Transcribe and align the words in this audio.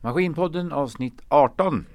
Maskinpodden 0.00 0.72
avsnitt 0.72 1.22
18. 1.28 1.86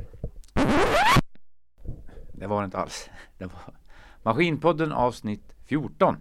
Det 2.33 2.47
var 2.47 2.61
det 2.61 2.65
inte 2.65 2.77
alls. 2.77 3.09
Det 3.37 3.45
var 3.45 3.75
Maskinpodden 4.23 4.91
avsnitt 4.91 5.55
14. 5.65 6.17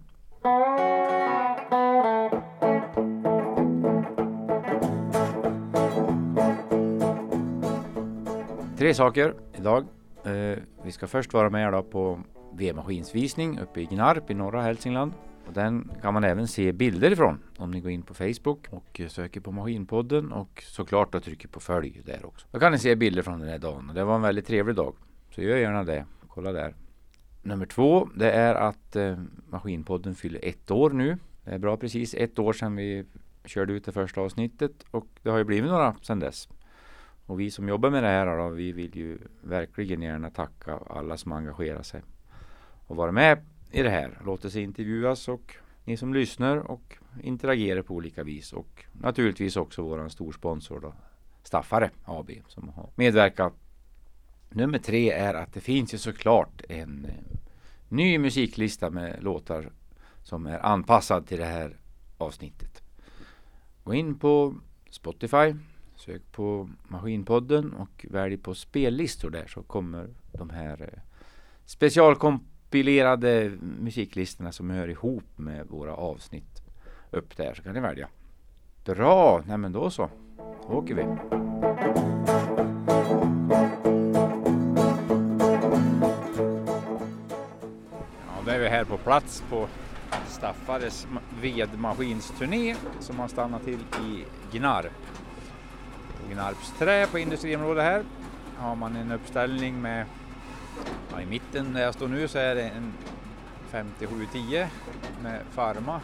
Tre 8.77 8.93
saker 8.93 9.33
idag. 9.57 9.85
Eh, 10.25 10.57
vi 10.83 10.91
ska 10.91 11.07
först 11.07 11.33
vara 11.33 11.49
med 11.49 11.91
på 11.91 12.19
V-maskinsvisning 12.53 13.59
uppe 13.59 13.81
i 13.81 13.85
Gnarp 13.85 14.31
i 14.31 14.33
norra 14.33 14.61
Hälsingland. 14.61 15.13
Och 15.47 15.53
den 15.53 15.91
kan 16.01 16.13
man 16.13 16.23
även 16.23 16.47
se 16.47 16.71
bilder 16.71 17.11
ifrån 17.11 17.39
om 17.57 17.71
ni 17.71 17.81
går 17.81 17.91
in 17.91 18.01
på 18.01 18.13
Facebook 18.13 18.67
och 18.69 19.01
söker 19.07 19.41
på 19.41 19.51
Maskinpodden 19.51 20.31
och 20.31 20.63
såklart 20.67 21.11
då 21.11 21.19
trycker 21.19 21.47
på 21.47 21.59
följ 21.59 22.01
där 22.05 22.25
också. 22.25 22.47
Då 22.51 22.59
kan 22.59 22.71
ni 22.71 22.79
se 22.79 22.95
bilder 22.95 23.21
från 23.21 23.39
den 23.39 23.49
här 23.49 23.59
dagen 23.59 23.89
och 23.89 23.95
det 23.95 24.03
var 24.03 24.15
en 24.15 24.21
väldigt 24.21 24.47
trevlig 24.47 24.75
dag. 24.75 24.95
Så 25.29 25.41
gör 25.41 25.57
gärna 25.57 25.83
det. 25.83 26.05
Kolla 26.27 26.51
där. 26.51 26.75
Nummer 27.41 27.65
två, 27.65 28.09
det 28.15 28.31
är 28.31 28.55
att 28.55 28.95
eh, 28.95 29.17
Maskinpodden 29.49 30.15
fyller 30.15 30.39
ett 30.43 30.71
år 30.71 30.89
nu. 30.89 31.17
Det 31.43 31.51
är 31.51 31.59
bra 31.59 31.77
precis 31.77 32.13
ett 32.13 32.39
år 32.39 32.53
sedan 32.53 32.75
vi 32.75 33.05
körde 33.45 33.73
ut 33.73 33.85
det 33.85 33.91
första 33.91 34.21
avsnittet 34.21 34.85
och 34.91 35.07
det 35.21 35.29
har 35.29 35.37
ju 35.37 35.43
blivit 35.43 35.71
några 35.71 35.95
sedan 36.01 36.19
dess. 36.19 36.49
Och 37.25 37.39
vi 37.39 37.51
som 37.51 37.67
jobbar 37.67 37.89
med 37.89 38.03
det 38.03 38.09
här 38.09 38.37
då, 38.37 38.49
vi 38.49 38.71
vill 38.71 38.95
ju 38.95 39.19
verkligen 39.41 40.01
gärna 40.01 40.29
tacka 40.29 40.79
alla 40.89 41.17
som 41.17 41.31
engagerar 41.31 41.81
sig 41.81 42.01
och 42.87 42.95
vara 42.95 43.11
med 43.11 43.45
i 43.73 43.83
det 43.83 43.89
här. 43.89 44.21
Låter 44.25 44.49
sig 44.49 44.63
intervjuas 44.63 45.27
och 45.27 45.55
ni 45.83 45.97
som 45.97 46.13
lyssnar 46.13 46.57
och 46.57 46.97
interagerar 47.21 47.81
på 47.81 47.93
olika 47.93 48.23
vis 48.23 48.53
och 48.53 48.85
naturligtvis 48.91 49.57
också 49.57 49.81
våran 49.81 50.09
storsponsor 50.09 50.79
då, 50.79 50.93
Staffare 51.43 51.91
AB 52.05 52.31
som 52.47 52.69
har 52.69 52.89
medverkat. 52.95 53.53
Nummer 54.49 54.79
tre 54.79 55.11
är 55.11 55.33
att 55.33 55.53
det 55.53 55.61
finns 55.61 55.93
ju 55.93 55.97
såklart 55.97 56.61
en 56.69 57.05
eh, 57.05 57.37
ny 57.89 58.17
musiklista 58.17 58.89
med 58.89 59.23
låtar 59.23 59.71
som 60.23 60.45
är 60.45 60.65
anpassad 60.65 61.27
till 61.27 61.39
det 61.39 61.45
här 61.45 61.77
avsnittet. 62.17 62.83
Gå 63.83 63.93
in 63.93 64.19
på 64.19 64.55
Spotify, 64.89 65.55
sök 65.95 66.31
på 66.31 66.69
Maskinpodden 66.87 67.73
och 67.73 68.05
välj 68.09 68.37
på 68.37 68.55
spellistor 68.55 69.29
där 69.29 69.47
så 69.47 69.63
kommer 69.63 70.09
de 70.31 70.49
här 70.49 70.81
eh, 70.81 71.01
specialkomp 71.65 72.43
kompilerade 72.73 73.51
musiklistorna 73.61 74.51
som 74.51 74.69
hör 74.69 74.87
ihop 74.87 75.23
med 75.35 75.67
våra 75.67 75.95
avsnitt 75.95 76.63
upp 77.11 77.37
där 77.37 77.53
så 77.53 77.63
kan 77.63 77.73
ni 77.73 77.79
välja. 77.79 78.07
Bra, 78.85 79.43
nej 79.47 79.57
men 79.57 79.71
då 79.71 79.89
så. 79.89 80.09
Då 80.37 80.73
åker 80.73 80.95
vi. 80.95 81.01
Ja, 88.27 88.41
då 88.45 88.51
är 88.51 88.59
vi 88.59 88.67
här 88.67 88.83
på 88.83 88.97
plats 88.97 89.43
på 89.49 89.67
Staffares 90.27 91.07
vedmaskinsturné 91.41 92.75
som 92.99 93.19
har 93.19 93.27
stannat 93.27 93.63
till 93.63 93.79
i 93.79 94.25
Gnarp. 94.51 94.93
På 96.21 96.33
Gnarps 96.33 96.73
trä 96.79 97.07
på 97.07 97.19
industriområdet 97.19 97.83
här 97.83 98.03
har 98.57 98.75
man 98.75 98.95
en 98.95 99.11
uppställning 99.11 99.81
med 99.81 100.05
ja, 101.11 101.21
i 101.21 101.25
mitten 101.25 101.73
där 101.73 101.81
jag 101.81 101.93
står 101.93 102.07
nu 102.07 102.27
så 102.27 102.37
är 102.37 102.55
det 102.55 102.63
en 102.63 102.93
5710 103.71 104.67
med 105.23 105.41
Farma 105.51 106.01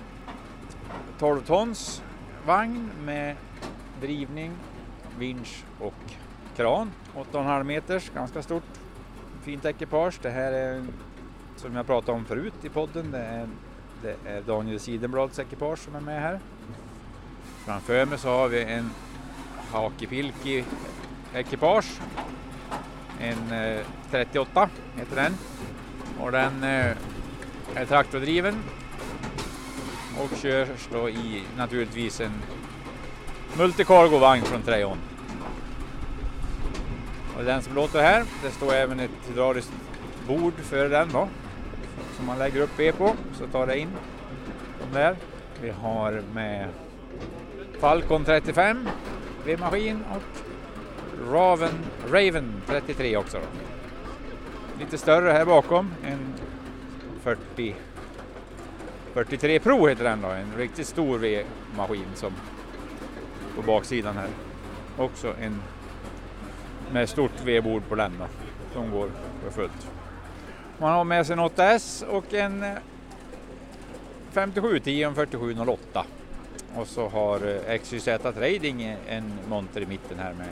12 1.20 1.42
tons 1.42 2.04
vagn 2.46 2.90
med 3.06 3.36
drivning, 4.02 4.52
vinsch 5.18 5.64
och 5.80 5.94
kran. 6.56 6.92
8,5 7.16 7.64
meters, 7.64 8.10
ganska 8.10 8.42
stort 8.42 8.64
fint 9.44 9.66
ekipage. 9.66 10.20
Det 10.22 10.30
här 10.30 10.52
är 10.52 10.86
som 11.56 11.76
jag 11.76 11.86
pratade 11.86 12.18
om 12.18 12.26
förut 12.26 12.54
i 12.64 12.70
podden. 12.70 13.12
Det 13.12 13.18
är, 13.18 13.48
det 14.02 14.30
är 14.30 14.42
Daniel 14.42 14.80
Sidenblads 14.80 15.40
ekipage 15.40 15.80
som 15.80 15.96
är 15.96 16.00
med 16.02 16.22
här. 16.22 16.40
Framför 17.66 18.06
mig 18.06 18.18
så 18.18 18.30
har 18.30 18.48
vi 18.48 18.64
en 18.64 18.90
Hakepilki 19.72 20.66
ekipage. 21.34 22.02
En 23.20 23.52
eh, 23.52 23.86
38 24.12 24.70
heter 24.96 25.16
den. 25.16 25.34
Och 26.20 26.32
den 26.32 26.64
eh, 26.64 26.96
är 27.76 27.86
traktordriven 27.86 28.56
och 30.20 30.38
körs 30.38 30.88
då 30.92 31.10
i 31.10 31.44
naturligtvis 31.58 32.22
en 32.22 32.32
multicargo-vagn 33.58 34.44
från 34.44 34.62
Trejon. 34.62 34.98
Och 37.38 37.46
den 37.46 37.62
som 37.62 37.76
låter 37.76 38.02
här, 38.02 38.24
det 38.44 38.52
står 38.52 38.74
även 38.74 39.00
ett 39.00 39.12
hydrauliskt 39.28 39.74
bord 40.28 40.54
före 40.54 40.88
den 40.88 41.10
då. 41.14 41.28
Som 42.18 42.26
man 42.26 42.40
lägger 42.40 42.62
upp 42.62 42.80
ved 42.80 42.98
på, 42.98 43.16
så 43.34 43.48
tar 43.48 43.68
det 43.68 43.80
in 43.80 43.90
de 44.80 45.00
där. 45.00 45.16
Vi 45.62 45.70
har 45.70 46.22
med 46.34 46.68
Falcon 47.80 48.26
35 48.26 48.90
vedmaskin 49.46 50.04
och 50.16 50.49
Raven, 51.32 51.86
Raven 52.08 52.62
33 52.68 53.18
också. 53.18 53.38
Då. 53.38 53.46
Lite 54.80 54.98
större 54.98 55.32
här 55.32 55.46
bakom, 55.46 55.92
en 56.04 56.34
40 57.24 57.76
43 59.14 59.60
Pro 59.60 59.88
heter 59.88 60.04
den 60.04 60.22
då, 60.22 60.28
en 60.28 60.58
riktigt 60.58 60.88
stor 60.88 61.18
V-maskin 61.18 62.06
som 62.16 62.34
på 63.56 63.62
baksidan 63.62 64.18
här. 64.18 64.30
Också 64.98 65.34
en 65.42 65.62
med 66.92 67.10
stort 67.10 67.32
V-bord 67.44 67.84
på 67.90 67.96
den 67.96 68.12
då, 68.20 68.26
som 68.74 68.92
går 68.92 69.10
för 69.44 69.52
fullt. 69.52 69.92
Man 70.78 70.92
har 70.92 71.04
med 71.04 71.28
sig 71.28 71.34
en 71.34 71.40
8S 71.40 72.06
och 72.06 72.34
en 72.34 72.66
5710 74.32 75.06
och 75.06 75.10
en 75.10 75.16
4708. 75.16 76.06
Och 76.76 76.88
så 76.88 77.08
har 77.10 77.60
eh, 77.68 77.78
XYZ 77.78 78.06
Trading 78.06 78.98
en 79.08 79.34
monter 79.50 79.82
i 79.82 79.86
mitten 79.86 80.20
här 80.20 80.34
med 80.34 80.48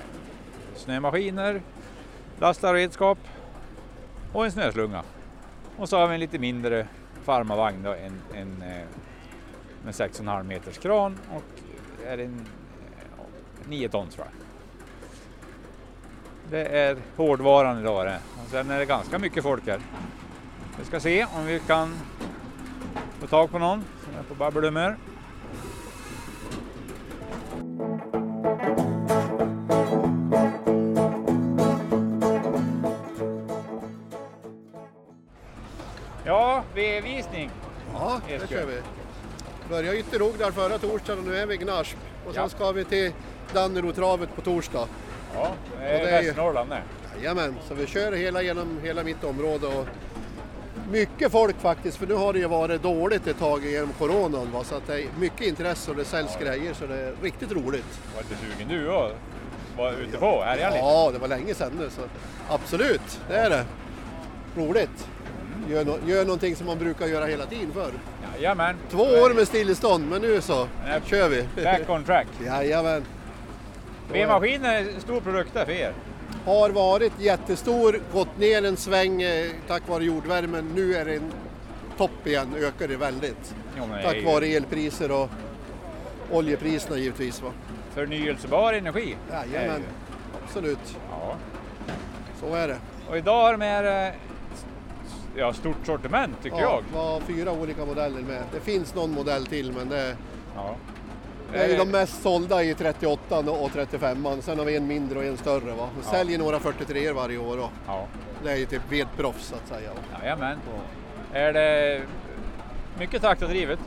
snömaskiner, 0.78 1.62
lastar 2.40 2.74
redskap 2.74 3.18
och 4.34 4.46
en 4.46 4.52
snöslunga. 4.52 5.04
Och 5.78 5.90
så 5.90 5.98
har 5.98 6.08
vi 6.08 6.14
en 6.14 6.20
lite 6.20 6.40
mindre 6.40 6.88
farmavagn 7.24 7.84
då, 7.84 7.94
en, 7.94 8.22
en 8.34 8.62
eh, 8.62 8.86
med 9.84 9.94
6,5 9.94 10.44
meters 10.44 10.78
kran 10.78 11.18
och 11.32 11.44
är 12.08 12.18
en 12.18 12.46
eh, 12.98 13.70
9 13.70 13.90
ton 13.90 14.10
tror 14.10 14.26
jag. 14.26 14.34
Det 16.50 16.66
är 16.66 16.98
hårdvaran 17.16 17.80
idag 17.80 18.06
det. 18.06 18.20
Och 18.44 18.50
sen 18.50 18.70
är 18.70 18.80
det 18.80 18.86
ganska 18.86 19.20
mycket 19.20 19.44
folk 19.44 19.68
här. 19.68 19.80
Vi 20.80 20.86
ska 20.86 21.00
se 21.00 21.26
om 21.26 21.46
vi 21.46 21.60
kan 21.60 21.96
få 23.20 23.28
tag 23.28 23.52
på 23.52 23.60
någon 23.60 23.84
som 24.04 24.20
är 24.20 24.24
på 24.24 24.36
babbelhumör. 24.36 24.98
Ja, 36.78 36.84
V-visning. 36.84 37.50
Ja, 37.94 38.22
det 38.28 38.50
kör 38.50 38.66
vi. 38.66 38.74
Började 39.70 39.98
Ytterhogg 40.00 40.34
där 40.38 40.52
förra 40.52 40.78
torsdagen 40.78 41.20
och 41.24 41.30
nu 41.30 41.38
är 41.38 41.46
vi 41.46 41.54
i 41.54 41.58
Gnarp. 41.58 41.88
Och 42.28 42.34
sen 42.34 42.44
Ja. 42.44 42.50
ska 42.50 42.72
vi 42.72 42.86
till 42.86 43.12
Dannerotravet 43.54 44.36
på 44.36 44.42
torsdag. 44.42 44.88
Ja, 45.36 45.52
det 45.80 45.86
är, 45.86 46.00
Och 46.00 46.06
det 46.06 46.12
är 46.12 46.24
Västernorrland 46.24 46.70
det. 46.70 46.82
Jajamän, 47.18 47.56
så 47.68 47.74
vi 47.74 47.88
kör 47.88 48.12
hela 48.12 48.42
genom 48.42 48.80
hela 48.84 49.04
mitt 49.04 49.24
område. 49.24 49.68
Och 49.68 49.88
mycket 50.92 51.32
folk 51.32 51.60
faktiskt, 51.62 51.98
för 51.98 52.08
nu 52.08 52.14
har 52.14 52.34
det 52.34 52.40
ju 52.40 52.48
varit 52.48 52.82
dåligt 52.84 53.28
ett 53.28 53.40
tag 53.40 53.66
genom 53.66 53.94
coronan. 53.94 54.52
Va? 54.52 54.64
Så 54.64 54.76
att 54.76 54.88
det 54.88 55.02
är 55.02 55.08
mycket 55.20 55.42
intresse 55.48 55.92
och 55.92 55.98
det 55.98 56.06
säljs 56.06 56.38
grejer 56.42 56.74
så 56.74 56.86
det 56.88 56.96
är 56.96 57.14
riktigt 57.22 57.52
roligt. 57.52 58.00
Var 58.16 58.24
lite 58.24 58.36
sugen 58.57 58.68
du 58.69 58.92
att 58.92 59.12
vara 59.78 59.92
ute 59.92 60.18
på, 60.18 60.44
härja 60.44 60.68
lite? 60.69 60.80
Ja, 60.80 61.10
det 61.13 61.19
var 61.19 61.28
länge 61.28 61.54
sedan 61.54 61.72
nu 61.80 61.90
så 61.90 62.01
absolut, 62.50 63.19
det 63.30 63.36
är 63.38 63.50
det. 63.50 63.66
Roligt. 64.56 65.07
Gör, 65.69 65.86
no 65.86 65.98
gör 66.08 66.25
någonting 66.25 66.56
som 66.56 66.68
man 66.68 66.80
brukar 66.80 67.08
göra 67.08 67.25
hela 67.25 67.46
tiden 67.46 67.72
förr. 67.74 67.92
Jajamän. 68.34 68.75
Två 68.92 69.04
år 69.04 69.34
med 69.34 69.48
stillestånd, 69.48 70.10
men 70.10 70.22
nu 70.22 70.42
så 70.42 70.68
Nej. 70.86 71.02
kör 71.06 71.30
vi. 71.30 71.64
Back 71.64 71.90
on 71.90 72.04
track. 72.04 72.28
Jajamän. 72.46 73.06
V-maskin 74.12 74.66
är 74.66 74.80
en 74.80 75.02
stor 75.02 75.22
produkt 75.22 75.52
för 75.52 75.69
er. 75.69 75.94
Har 76.46 76.69
varit 76.69 77.14
jättestor, 77.19 78.00
gått 78.14 78.38
ner 78.38 78.66
en 78.66 78.78
sväng 78.78 79.22
eh, 79.22 79.52
tack 79.68 79.88
vare 79.88 80.04
jordvärmen. 80.04 80.72
Nu 80.75 80.96
är 80.96 81.06
det 81.06 81.16
en 81.16 81.31
topp 81.98 82.28
igen, 82.28 82.56
ökar 82.58 82.88
det 82.88 82.98
väldigt. 82.98 83.56
Jo, 83.78 83.84
Tack 84.04 84.16
ju 84.16 84.25
vare 84.25 84.46
elpriser 84.46 85.12
och 85.12 85.30
oljepriserna 86.31 86.98
givetvis. 86.98 87.42
Va? 87.42 87.52
Förnyelsebar 87.94 88.74
energi. 88.74 89.16
Jajamän, 89.31 89.84
absolut. 90.44 90.98
Ja. 91.12 91.36
Så 92.40 92.56
är 92.56 92.68
det. 92.68 92.78
Och 93.10 93.18
idag 93.18 93.42
har 93.42 93.58
de 93.58 93.62
eh, 94.08 94.13
ja, 95.38 95.54
stort 95.54 95.86
sortiment 95.86 96.36
tycker 96.44 96.57
Ja, 96.57 96.81
jag. 96.92 97.00
var 97.01 97.19
fyra 97.19 97.51
olika 97.51 97.86
modeller 97.86 98.22
med. 98.22 98.44
Det 98.54 98.60
finns 98.60 98.95
någon 98.95 99.12
modell 99.12 99.45
till 99.45 99.72
men 99.72 99.89
det, 99.89 100.16
Ja. 100.56 100.75
Det 101.51 101.57
är 101.63 101.68
ju 101.69 101.78
de 101.78 101.92
mest 101.92 102.22
sålda 102.22 102.63
i 102.63 102.74
38 102.74 103.39
och 103.39 103.72
35 103.74 104.28
Sen 104.42 104.57
har 104.60 104.66
vi 104.66 104.75
en 104.75 104.88
mindre 104.88 105.19
och 105.19 105.25
en 105.25 105.38
större. 105.38 105.74
Va? 105.74 105.89
Vi 105.98 106.04
säljer 106.04 106.38
några 106.38 106.60
43 106.60 107.12
varje 107.12 107.38
år. 107.38 107.57
Och 107.57 107.69
Ja. 107.88 108.06
det 108.44 108.51
är 108.51 108.56
ju 108.56 108.66
typ 108.66 108.81
vedproffs 108.92 109.45
så 109.48 109.56
att 109.56 109.68
säga. 109.68 109.89
Va? 109.94 110.00
Jajamän. 110.22 110.57
Är 111.34 111.54
det 111.54 112.01
mycket 113.00 113.22
traktordrivet? 113.22 113.80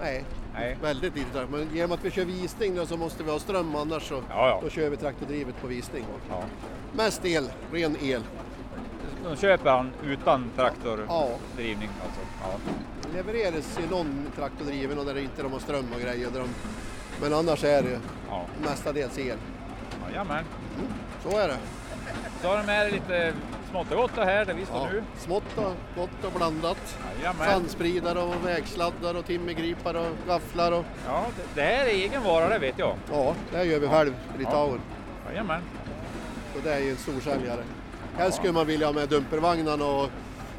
Nej, 0.00 0.24
Nej. 0.54 0.76
väldigt 0.82 1.16
lite 1.16 1.30
trakt. 1.32 1.50
Men 1.50 1.68
genom 1.74 1.92
att 1.92 2.04
vi 2.04 2.10
kör 2.10 2.24
visning 2.24 2.74
då, 2.76 2.86
så 2.86 2.96
måste 2.96 3.22
vi 3.22 3.30
ha 3.30 3.38
ström 3.38 3.74
annars 3.76 4.02
så 4.08 4.14
Ja, 4.14 4.22
ja. 4.48 4.60
då 4.62 4.70
kör 4.70 4.90
vi 4.90 4.96
traktordrivet 4.96 5.60
på 5.60 5.66
visning. 5.66 6.04
Ja. 6.30 6.42
Mest 6.92 7.24
el, 7.24 7.50
ren 7.72 7.96
el. 8.02 8.22
De 9.24 9.36
köper 9.36 9.70
han 9.70 9.90
utan 10.04 10.50
traktordrivning 10.56 11.88
Ja, 11.98 12.06
alltså? 12.06 12.20
Ja. 12.42 12.72
det 13.02 13.16
levereras 13.16 13.78
i 13.78 13.90
någon 13.90 14.26
traktordriven 14.36 14.98
och 14.98 15.04
där 15.04 15.18
inte 15.18 15.42
de 15.42 15.52
har 15.52 15.58
ström 15.60 15.86
och 15.94 16.00
grejer. 16.00 16.30
Där 16.30 16.40
de... 16.40 16.48
Men 17.20 17.34
annars 17.34 17.64
är 17.64 17.82
det 17.82 18.00
ja. 18.28 18.44
mestadels 18.62 19.18
el. 19.18 19.38
Jajamän. 20.08 20.44
Så 21.22 21.38
är 21.38 21.48
det. 21.48 21.56
Så 22.42 22.48
har 22.48 22.56
de 22.56 22.66
med 22.66 22.80
dig 22.86 22.92
lite 22.92 23.32
smått 23.70 23.90
och 23.90 23.96
gott 23.96 24.10
här 24.16 24.44
där 24.44 24.54
vi 24.54 24.66
står 24.66 24.78
Ja, 24.78 24.88
nu. 24.92 25.02
smått 25.18 25.58
och 25.58 25.72
gott 25.96 26.24
och 26.24 26.32
blandat. 26.32 26.98
Jajamän. 27.18 27.46
Sandspridare 27.50 28.18
och 28.22 28.46
vägsladdar 28.46 29.14
och 29.14 29.26
timmergripare 29.26 29.98
och 29.98 30.16
gafflar. 30.28 30.72
Och... 30.72 30.84
Ja, 31.06 31.26
det, 31.36 31.42
det 31.60 31.66
här 31.66 31.84
är 31.86 31.90
egen 31.90 32.22
vara 32.22 32.48
det 32.48 32.58
vet 32.58 32.78
jag. 32.78 32.96
Ja, 33.12 33.34
det 33.50 33.56
här 33.56 33.64
gör 33.64 33.78
vi 33.80 33.88
själv 33.88 34.14
Litauen. 34.38 34.80
Jajamän. 35.28 35.62
Så 36.54 36.60
det 36.64 36.74
är 36.74 36.78
ju 36.78 36.90
en 36.90 36.96
storsäljare. 36.96 37.62
Helst 38.16 38.36
skulle 38.38 38.52
man 38.52 38.66
vilja 38.66 38.86
ha 38.86 38.92
med 38.92 39.08
dumpervagnarna 39.08 39.84
och 39.84 40.10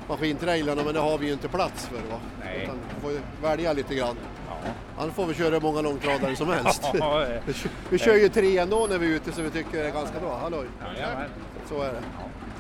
maskintrailarna 0.10 0.84
men 0.84 0.94
det 0.94 1.00
har 1.00 1.18
vi 1.18 1.26
ju 1.28 1.34
inte 1.34 1.48
plats 1.48 1.86
för. 1.88 1.96
Va? 1.96 2.20
Nej. 2.46 2.64
Utan 2.64 2.76
vi 2.96 3.02
får 3.02 3.12
ju 3.12 3.20
välja 3.42 3.74
lite 3.74 3.96
grann. 3.96 4.16
Ja. 4.50 4.56
Annars 4.98 5.14
får 5.14 5.26
vi 5.26 5.34
köra 5.34 5.54
hur 5.54 5.62
många 5.62 5.82
långtradare 5.82 6.36
som 6.36 6.50
helst. 6.50 6.84
Ja, 6.94 7.26
Vi 7.46 7.54
kö- 7.54 7.70
vi 7.90 7.98
kör 7.98 8.16
ju 8.16 8.30
tre 8.30 8.58
ändå 8.58 8.88
när 8.90 8.98
vi 8.98 9.06
är 9.12 9.16
ute 9.16 9.32
så 9.32 9.42
vi 9.42 9.50
tycker 9.50 9.78
det 9.84 9.88
är 9.90 9.94
ganska 9.94 10.20
bra. 10.20 10.38
Halloj! 10.38 10.66
Jajamän. 10.98 11.30
Så 11.70 11.82
är 11.82 11.88
det. 11.88 12.02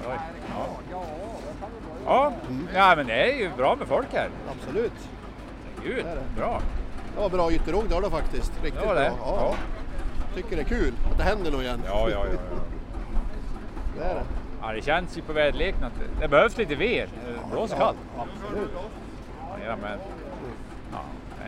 Ja. 0.07 0.15
Ja. 2.05 2.33
ja, 2.73 2.93
men 2.95 3.07
det 3.07 3.13
är 3.33 3.37
ju 3.39 3.49
bra 3.57 3.75
med 3.75 3.87
folk 3.87 4.07
här. 4.13 4.29
Absolut. 4.51 4.91
Gud, 5.83 5.95
Det 6.05 6.15
det. 6.15 6.21
bra. 6.41 6.61
Det 7.15 7.21
var 7.21 7.29
bra 7.29 7.51
ytterrogg 7.51 7.83
det 7.89 7.95
var 7.95 8.01
det 8.01 8.09
faktiskt. 8.09 8.51
Riktigt 8.63 8.81
Det 8.81 8.87
var 8.87 8.95
det? 8.95 9.11
bra. 9.19 9.37
Ja. 9.39 9.55
Tycker 10.35 10.55
det 10.55 10.61
är 10.61 10.65
kul 10.65 10.93
att 11.11 11.17
det 11.17 11.23
händer 11.23 11.51
nog 11.51 11.61
igen. 11.63 11.81
Ja, 11.87 12.09
ja, 12.09 12.25
ja. 12.25 12.25
ja. 12.33 12.39
Det 13.97 14.03
är 14.03 14.15
det. 14.15 14.23
Ja 14.61 14.71
det 14.73 14.81
känns 14.81 15.17
ju 15.17 15.21
på 15.21 15.33
väderleken 15.33 15.83
att 15.83 15.93
det- 15.99 16.21
det 16.21 16.27
behövs 16.27 16.57
lite 16.57 16.75
ved. 16.75 17.09
Det 17.25 17.51
blåser 17.51 17.77
kallt. 17.77 17.97
Absolut. 18.17 18.69
Jajamän. 19.59 19.99
Ja. 20.91 20.99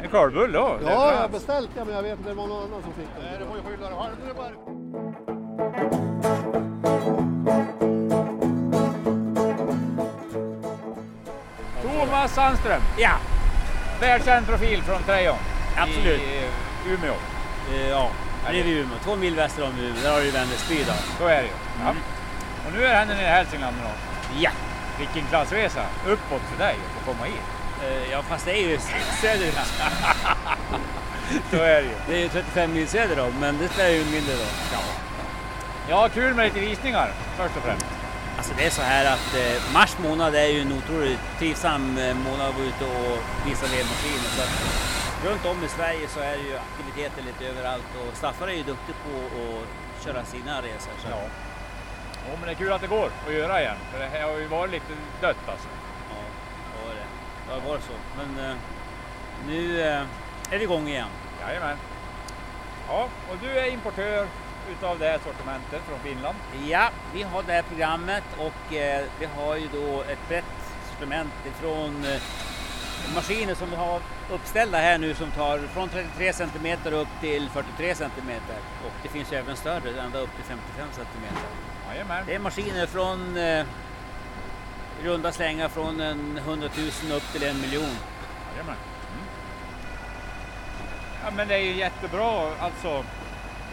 En 0.04 0.10
korvbull 0.10 0.52
då. 0.52 0.78
Ja, 0.86 1.12
jag 1.12 1.22
har 1.22 1.30
beställt 1.30 1.70
ja, 1.78 1.86
men 1.86 1.96
jag 1.96 2.04
vet 2.04 2.18
inte, 2.18 2.30
det 2.30 2.36
var 2.36 2.48
någon 2.48 2.64
annan 2.64 2.82
som 2.84 2.94
fick 2.94 3.08
den. 3.16 3.24
Nej, 3.30 3.40
det 3.40 3.46
får 3.46 3.56
ju 3.58 3.64
skylla 3.64 3.90
dig 3.90 3.98
själv. 4.00 5.64
Thomas 11.82 12.34
Sandström. 12.34 12.82
Ja, 12.98 13.12
Välkänd 14.02 14.46
profil 14.48 14.82
från 14.84 15.04
Trejon. 15.04 15.36
Absolut. 15.78 16.22
I 16.22 16.38
eh, 16.38 16.94
Umeå. 16.94 17.14
eh, 17.74 17.90
ja. 17.90 18.10
Det 18.52 18.60
är 18.60 18.64
vid 18.64 18.78
Umeå. 18.78 18.98
Två 19.04 19.16
mil 19.16 19.36
väster 19.36 19.64
om 19.64 19.70
Umeå. 19.80 20.02
Där 20.04 20.12
har 20.14 20.22
du 20.22 20.32
Vänersby 20.32 20.76
då. 20.88 20.94
Så 21.18 21.28
är 21.28 21.36
det 21.38 21.42
ju. 21.48 21.54
Ja. 21.84 21.90
Mm. 21.90 22.04
Och 22.74 22.80
nu 22.80 22.86
är 22.86 23.00
han 23.00 23.08
nere 23.08 23.22
i 23.22 23.26
Hälsingland 23.26 23.76
då. 23.84 23.90
Ja. 24.40 24.52
Vilken 25.00 25.28
klassresa. 25.30 25.86
Uppåt 26.08 26.42
för 26.52 26.58
dig 26.58 26.76
att 26.98 27.06
komma 27.06 27.26
hit. 27.26 27.48
Eh, 27.84 28.12
ja, 28.12 28.22
fast 28.22 28.46
det 28.46 28.52
är 28.52 28.70
ju 28.70 28.80
söderut. 29.22 29.54
Så 31.52 31.56
är 31.58 31.82
det 31.82 31.88
ju. 31.88 31.96
Det 32.08 32.16
är 32.16 32.20
ju 32.20 32.30
35 32.30 32.74
mil 32.74 32.88
söder 32.88 33.20
om, 33.20 33.34
men 33.40 33.58
det 33.58 33.68
spelar 33.68 33.90
ju 33.90 34.06
mindre 34.06 34.34
då. 34.34 34.80
Ja, 35.90 36.10
kul 36.14 36.34
med 36.34 36.46
lite 36.46 36.60
visningar 36.60 37.12
först 37.38 37.58
och 37.58 37.64
främst. 37.64 37.86
Alltså 38.38 38.54
det 38.58 38.66
är 38.66 38.70
så 38.70 38.82
här 38.82 39.06
att 39.06 39.36
eh, 39.36 39.74
mars 39.74 39.98
månad 40.04 40.36
är 40.36 40.48
ju 40.48 40.62
en 40.62 40.74
otroligt 40.74 41.20
trivsam 41.40 41.98
eh, 41.98 42.16
månad 42.16 42.50
att 42.50 42.56
vara 42.56 42.68
ute 42.68 42.86
och 42.86 43.18
visa 43.48 43.66
vedmaskiner. 43.66 44.30
Så 44.36 44.42
att 44.42 44.54
runt 45.26 45.46
om 45.46 45.64
i 45.64 45.68
Sverige 45.68 46.08
så 46.08 46.20
är 46.20 46.38
det 46.38 46.44
ju 46.44 46.58
aktiviteter 46.58 47.22
lite 47.24 47.46
överallt 47.52 47.90
och 48.02 48.18
Staffan 48.18 48.50
är 48.50 48.54
ju 48.54 48.64
duktig 48.64 48.96
på 49.06 49.14
att 49.18 50.06
köra 50.06 50.26
sina 50.26 50.58
resor. 50.58 50.94
Så. 51.02 51.08
Ja. 51.10 51.53
Jo, 52.28 52.36
men 52.40 52.46
det 52.46 52.52
är 52.52 52.56
kul 52.56 52.72
att 52.72 52.82
det 52.82 52.88
går 52.88 53.10
att 53.28 53.34
göra 53.34 53.62
igen. 53.62 53.78
För 53.92 54.00
det 54.00 54.06
här 54.06 54.24
har 54.24 54.38
ju 54.38 54.48
varit 54.48 54.72
lite 54.72 54.94
dött 55.22 55.50
alltså. 55.50 55.68
Ja, 56.10 56.16
det 56.74 56.88
var 56.88 56.96
det. 56.96 57.06
Det 57.48 57.54
har 57.62 57.70
varit 57.70 57.84
så. 57.84 57.94
Men 58.18 58.50
eh, 58.50 58.56
nu 59.48 59.82
eh, 59.82 60.02
är 60.52 60.58
vi 60.58 60.64
igång 60.64 60.88
igen. 60.88 61.10
Jajamän. 61.42 61.78
Ja, 62.88 63.10
och 63.32 63.38
du 63.42 63.60
är 63.60 63.74
importör 63.74 64.28
utav 64.72 65.00
det 65.00 65.06
här 65.06 65.20
sortimentet 65.26 65.82
från 65.88 66.00
Finland. 66.00 66.38
Ja, 66.68 66.90
vi 67.14 67.24
har 67.24 67.44
det 67.44 67.54
här 67.54 67.62
programmet 67.62 68.24
och 68.38 68.76
eh, 68.76 69.06
vi 69.20 69.26
har 69.26 69.56
ju 69.56 69.68
då 69.74 70.02
ett 70.02 70.28
brett 70.28 70.46
sortiment 70.92 71.34
ifrån 71.46 72.06
eh, 72.06 72.22
maskiner 73.16 73.56
som 73.56 73.70
vi 73.70 73.76
har 73.76 74.02
uppställda 74.32 74.78
här 74.78 74.98
nu 74.98 75.14
som 75.14 75.32
tar 75.32 75.60
från 75.60 75.90
33 75.90 76.34
cm 76.34 76.78
upp 76.94 77.08
till 77.22 77.50
43 77.50 77.96
cm 77.96 78.32
och 78.86 78.94
det 79.04 79.10
finns 79.10 79.34
ju 79.34 79.38
även 79.38 79.56
större, 79.56 80.02
ända 80.02 80.20
upp 80.20 80.36
till 80.36 80.46
55 80.46 80.88
cm. 80.94 81.36
Jajamän. 81.90 82.24
Det 82.28 82.36
är 82.36 82.40
maskiner 82.40 82.86
från 82.86 83.38
eh, 83.38 83.66
runda 85.04 85.32
slängar 85.32 85.70
från 85.70 86.02
en 86.02 86.38
100 86.38 86.70
000 86.78 87.18
upp 87.18 87.24
till 87.32 87.44
en 87.44 87.62
miljon. 87.62 87.98
Jajamän. 88.52 88.76
Mm. 89.14 89.26
Ja, 91.24 91.32
men 91.36 91.48
det 91.48 91.56
är 91.56 91.60
ju 91.60 91.74
jättebra 91.74 92.52
alltså. 92.60 93.06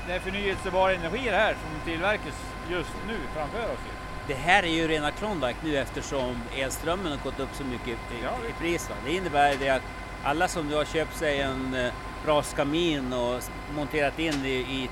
Det 0.07 0.12
är 0.12 0.21
förnyelsebar 0.21 0.91
energi 0.91 1.25
det 1.25 1.37
här 1.37 1.53
som 1.55 1.91
tillverkas 1.91 2.35
just 2.71 2.95
nu 3.07 3.17
framför 3.35 3.73
oss. 3.73 3.79
Det 4.27 4.35
här 4.35 4.62
är 4.62 4.69
ju 4.69 4.89
rena 4.89 5.11
Klondike 5.11 5.59
nu 5.65 5.77
eftersom 5.77 6.37
elströmmen 6.57 7.12
har 7.12 7.19
gått 7.25 7.41
upp 7.41 7.49
så 7.53 7.65
mycket 7.65 7.89
i, 7.89 8.23
Ja, 8.23 8.49
i 8.49 8.53
pris. 8.53 8.91
Va? 8.91 8.97
Det 9.05 9.12
innebär 9.12 9.57
det 9.61 9.69
att 9.69 9.83
alla 10.25 10.49
som 10.49 10.69
nu 10.69 10.77
har 10.77 10.85
köpt 10.85 11.17
sig 11.17 11.41
en 11.41 11.75
eh, 11.75 11.93
braskamin 12.25 13.12
och 13.12 13.43
monterat 13.75 14.19
in 14.19 14.45
i, 14.45 14.51
i 14.51 14.91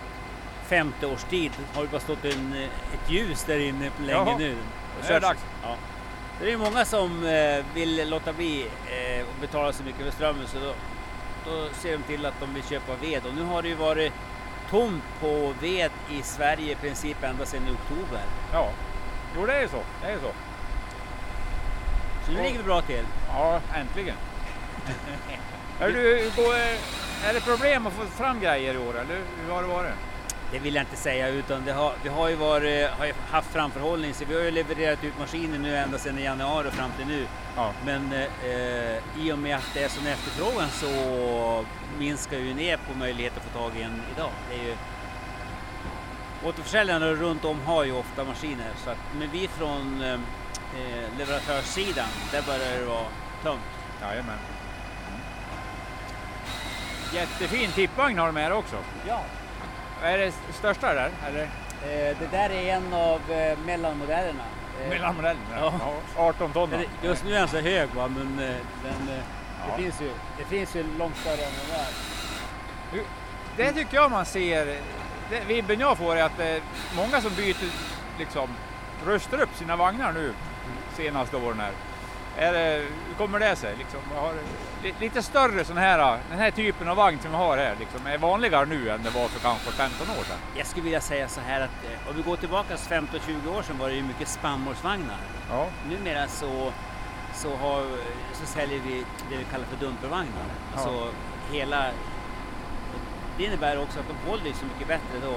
50 0.68 1.06
års 1.06 1.24
tid 1.24 1.52
har 1.74 1.82
ju 1.82 1.88
bara 1.88 2.00
stått 2.00 2.24
en, 2.24 2.52
eh, 2.52 2.64
ett 2.64 3.10
ljus 3.10 3.44
där 3.44 3.58
inne 3.58 3.90
länge 3.98 4.12
Jaha, 4.12 4.38
nu. 4.38 4.56
det 5.06 5.14
är 5.14 5.20
dags. 5.20 5.40
Ja. 5.62 5.76
Det 6.40 6.52
är 6.52 6.56
många 6.56 6.84
som 6.84 7.26
eh, 7.26 7.64
vill 7.74 8.10
låta 8.10 8.32
bli 8.32 8.60
eh, 8.86 9.26
och 9.28 9.34
betala 9.40 9.72
så 9.72 9.82
mycket 9.82 10.04
för 10.04 10.10
strömmen 10.10 10.46
så 10.46 10.58
då, 10.58 10.74
då 11.44 11.68
ser 11.72 11.92
de 11.92 12.02
till 12.02 12.26
att 12.26 12.40
de 12.40 12.54
vill 12.54 12.64
köpa 12.64 12.92
ved 13.00 13.26
och 13.26 13.34
nu 13.34 13.42
har 13.42 13.62
det 13.62 13.68
ju 13.68 13.74
varit 13.74 14.12
tomt 14.70 15.04
på 15.20 15.54
ved 15.60 15.90
i 16.10 16.22
Sverige 16.22 16.72
i 16.72 16.74
princip 16.74 17.22
ända 17.22 17.46
sedan 17.46 17.68
i 17.68 17.70
oktober. 17.70 18.22
Ja, 18.52 18.70
jo 19.36 19.46
det 19.46 19.52
är 19.52 19.60
ju 19.60 19.68
så. 19.68 19.82
Det 20.02 20.06
är 20.06 20.12
ju 20.12 20.20
så. 20.20 20.32
Så 22.26 22.32
nu 22.32 22.42
ligger 22.42 22.58
vi 22.58 22.64
bra 22.64 22.82
till. 22.82 23.04
Ja, 23.28 23.60
äntligen. 23.74 24.16
är, 25.80 25.88
du, 25.88 26.30
går, 26.36 26.54
är 27.24 27.34
det 27.34 27.40
problem 27.40 27.86
att 27.86 27.92
få 27.92 28.06
fram 28.06 28.40
grejer 28.40 28.74
i 28.74 28.78
år 28.78 28.98
eller 28.98 29.20
hur 29.44 29.52
har 29.52 29.62
det 29.62 29.68
varit? 29.68 29.94
Det 30.52 30.58
vill 30.58 30.74
jag 30.74 30.82
inte 30.82 30.96
säga 30.96 31.28
utan 31.28 31.64
det 31.64 31.72
har, 31.72 31.92
vi 32.02 32.08
har 32.08 32.28
ju, 32.28 32.34
varit, 32.34 32.90
har 32.90 33.06
ju 33.06 33.12
haft 33.30 33.52
framförhållning 33.52 34.14
så 34.14 34.24
vi 34.24 34.34
har 34.34 34.42
ju 34.42 34.50
levererat 34.50 35.04
ut 35.04 35.18
maskiner 35.18 35.58
nu 35.58 35.76
ända 35.76 35.98
sedan 35.98 36.18
i 36.18 36.24
januari 36.24 36.70
fram 36.70 36.90
till 36.96 37.06
nu. 37.06 37.26
Ja. 37.56 37.72
Men 37.84 38.12
eh, 38.12 39.24
i 39.24 39.32
och 39.32 39.38
med 39.38 39.56
att 39.56 39.70
det 39.74 39.82
är 39.82 39.88
sån 39.88 40.06
efterfrågan 40.06 40.68
så 40.68 41.64
minskar 41.98 42.38
ju 42.38 42.54
ner 42.54 42.76
på 42.76 42.98
möjlighet 42.98 43.36
att 43.36 43.42
få 43.42 43.58
tag 43.58 43.72
i 43.76 43.82
en 43.82 44.02
idag. 44.16 44.30
Det 44.50 44.54
är 44.54 44.64
ju, 44.64 44.74
återförsäljarna 46.44 47.06
runt 47.06 47.44
om 47.44 47.60
har 47.60 47.84
ju 47.84 47.92
ofta 47.92 48.24
maskiner 48.24 48.70
så 48.84 48.90
att, 48.90 48.98
men 49.18 49.30
vi 49.30 49.48
från 49.48 50.02
eh, 50.02 50.12
eh, 50.12 51.18
leverantörssidan, 51.18 52.08
där 52.32 52.42
börjar 52.42 52.78
det 52.78 52.84
vara 52.84 53.06
tömt. 53.42 53.60
Jajamän. 54.02 54.38
Jättefin 57.12 57.70
tippvagn 57.72 58.18
har 58.18 58.26
de 58.26 58.36
här 58.36 58.52
också. 58.52 58.76
Ja. 59.08 59.22
Är 60.02 60.18
det 60.18 60.32
största 60.52 60.94
där? 60.94 61.10
Eller? 61.28 61.42
Eh, 61.42 62.16
det 62.20 62.28
där 62.30 62.50
är 62.50 62.74
en 62.74 62.94
av 62.94 63.20
eh, 63.32 63.58
mellanmodellerna. 63.58 64.42
Eh, 64.82 64.88
Mellanmodellen? 64.88 65.42
ja. 65.56 65.72
Ja. 66.16 66.22
18 66.22 66.52
ton. 66.52 66.70
Just 67.02 67.24
nu 67.24 67.34
är 67.34 67.38
den 67.38 67.48
så 67.48 67.58
hög 67.60 67.88
va, 67.94 68.08
men 68.08 68.36
den, 68.36 69.10
Ja. 69.60 69.76
det, 69.76 69.82
finns 69.82 70.00
ju, 70.00 70.10
det 70.38 70.44
finns 70.44 70.76
ju 70.76 70.84
långt 70.98 71.16
större 71.16 71.32
än 71.32 71.52
den 71.68 71.78
där. 71.78 73.04
Det 73.56 73.72
tycker 73.72 73.96
jag 73.96 74.10
man 74.10 74.26
ser, 74.26 74.66
det 75.30 75.40
vibben 75.46 75.80
jag 75.80 75.98
får 75.98 76.16
är 76.16 76.22
att 76.22 76.36
det 76.36 76.44
är 76.48 76.60
många 76.96 77.20
som 77.20 77.34
byter, 77.34 77.70
liksom, 78.18 78.48
rustar 79.06 79.40
upp 79.40 79.56
sina 79.56 79.76
vagnar 79.76 80.12
nu 80.12 80.32
senaste 80.96 81.36
åren 81.36 81.60
här. 81.60 81.72
Är 82.38 82.52
det, 82.52 82.84
hur 83.08 83.14
kommer 83.16 83.38
det 83.38 83.56
sig? 83.56 83.76
Liksom, 83.78 84.00
har, 84.14 84.32
li- 84.82 84.94
lite 85.00 85.22
större 85.22 85.64
sån 85.64 85.76
här, 85.76 86.18
den 86.30 86.38
här 86.38 86.50
typen 86.50 86.88
av 86.88 86.96
vagn 86.96 87.18
som 87.22 87.30
vi 87.30 87.36
har 87.36 87.56
här 87.56 87.74
liksom, 87.80 88.06
är 88.06 88.18
vanligare 88.18 88.66
nu 88.66 88.90
än 88.90 89.02
det 89.02 89.10
var 89.10 89.28
för 89.28 89.40
kanske 89.40 89.70
15 89.70 90.10
år 90.10 90.24
sedan. 90.24 90.36
Jag 90.56 90.66
skulle 90.66 90.84
vilja 90.84 91.00
säga 91.00 91.28
så 91.28 91.40
här 91.40 91.60
att 91.60 91.70
eh, 91.84 92.08
om 92.10 92.16
vi 92.16 92.22
går 92.22 92.36
tillbaka 92.36 92.76
15-20 92.76 93.58
år 93.58 93.62
sedan 93.62 93.78
var 93.78 93.88
det 93.88 93.94
ju 93.94 94.02
mycket 94.02 94.28
spannmålsvagnar. 94.28 95.16
Ja, 95.50 95.66
Numera 95.90 96.28
så, 96.28 96.72
så, 97.34 97.56
har, 97.56 97.82
så 98.32 98.46
säljer 98.46 98.80
vi 98.86 99.04
det 99.30 99.36
vi 99.36 99.44
kallar 99.44 99.64
för 99.64 99.76
dumpervagnar. 99.86 100.44
Alltså 100.74 101.08
hela 101.52 101.84
det 103.38 103.44
innebär 103.44 103.82
också 103.82 104.00
att 104.00 104.06
de 104.08 104.30
håller 104.30 104.52
så 104.52 104.64
mycket 104.64 104.88
bättre 104.88 105.18
då. 105.22 105.34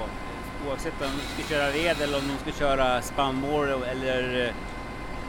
Oavsett 0.70 1.01
om 1.01 1.08
de 1.38 1.43
ska 1.43 1.53
köra 1.55 1.72
ved 1.72 2.01
eller 2.01 2.17
om 2.17 2.24
de 2.27 2.51
ska 2.51 2.60
köra 2.60 3.01
spannmål 3.01 3.67
eller 3.70 4.53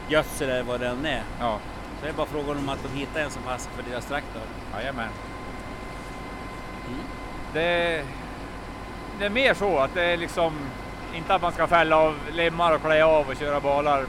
gödsel 0.09 0.51
eller 0.51 0.63
vad 0.63 0.81
det 0.81 0.89
än 0.89 1.07
är. 1.07 1.23
Ja, 1.41 1.59
Så 1.99 2.05
det 2.05 2.09
är 2.09 2.13
bara 2.15 2.27
frågan 2.27 2.57
om 2.59 2.69
att 2.69 2.79
de 2.83 2.99
hittar 2.99 3.21
en 3.21 3.31
som 3.31 3.43
passar 3.43 3.71
för 3.71 3.91
deras 3.91 4.07
traktor. 4.07 4.43
jajamän. 4.75 5.09
Mm. 6.89 7.01
Det, 7.55 8.05
det 9.19 9.25
är 9.27 9.31
mer 9.31 9.55
så 9.55 9.79
att 9.79 9.95
det 9.95 10.03
är 10.05 10.17
liksom 10.17 10.53
inte 11.15 11.35
att 11.35 11.43
man 11.43 11.53
ska 11.53 11.67
fälla 11.67 11.97
av 11.97 12.17
lemmar 12.33 12.73
och 12.75 12.83
klä 12.83 13.05
av 13.05 13.29
och 13.29 13.37
köra 13.37 13.61
balar 13.61 14.03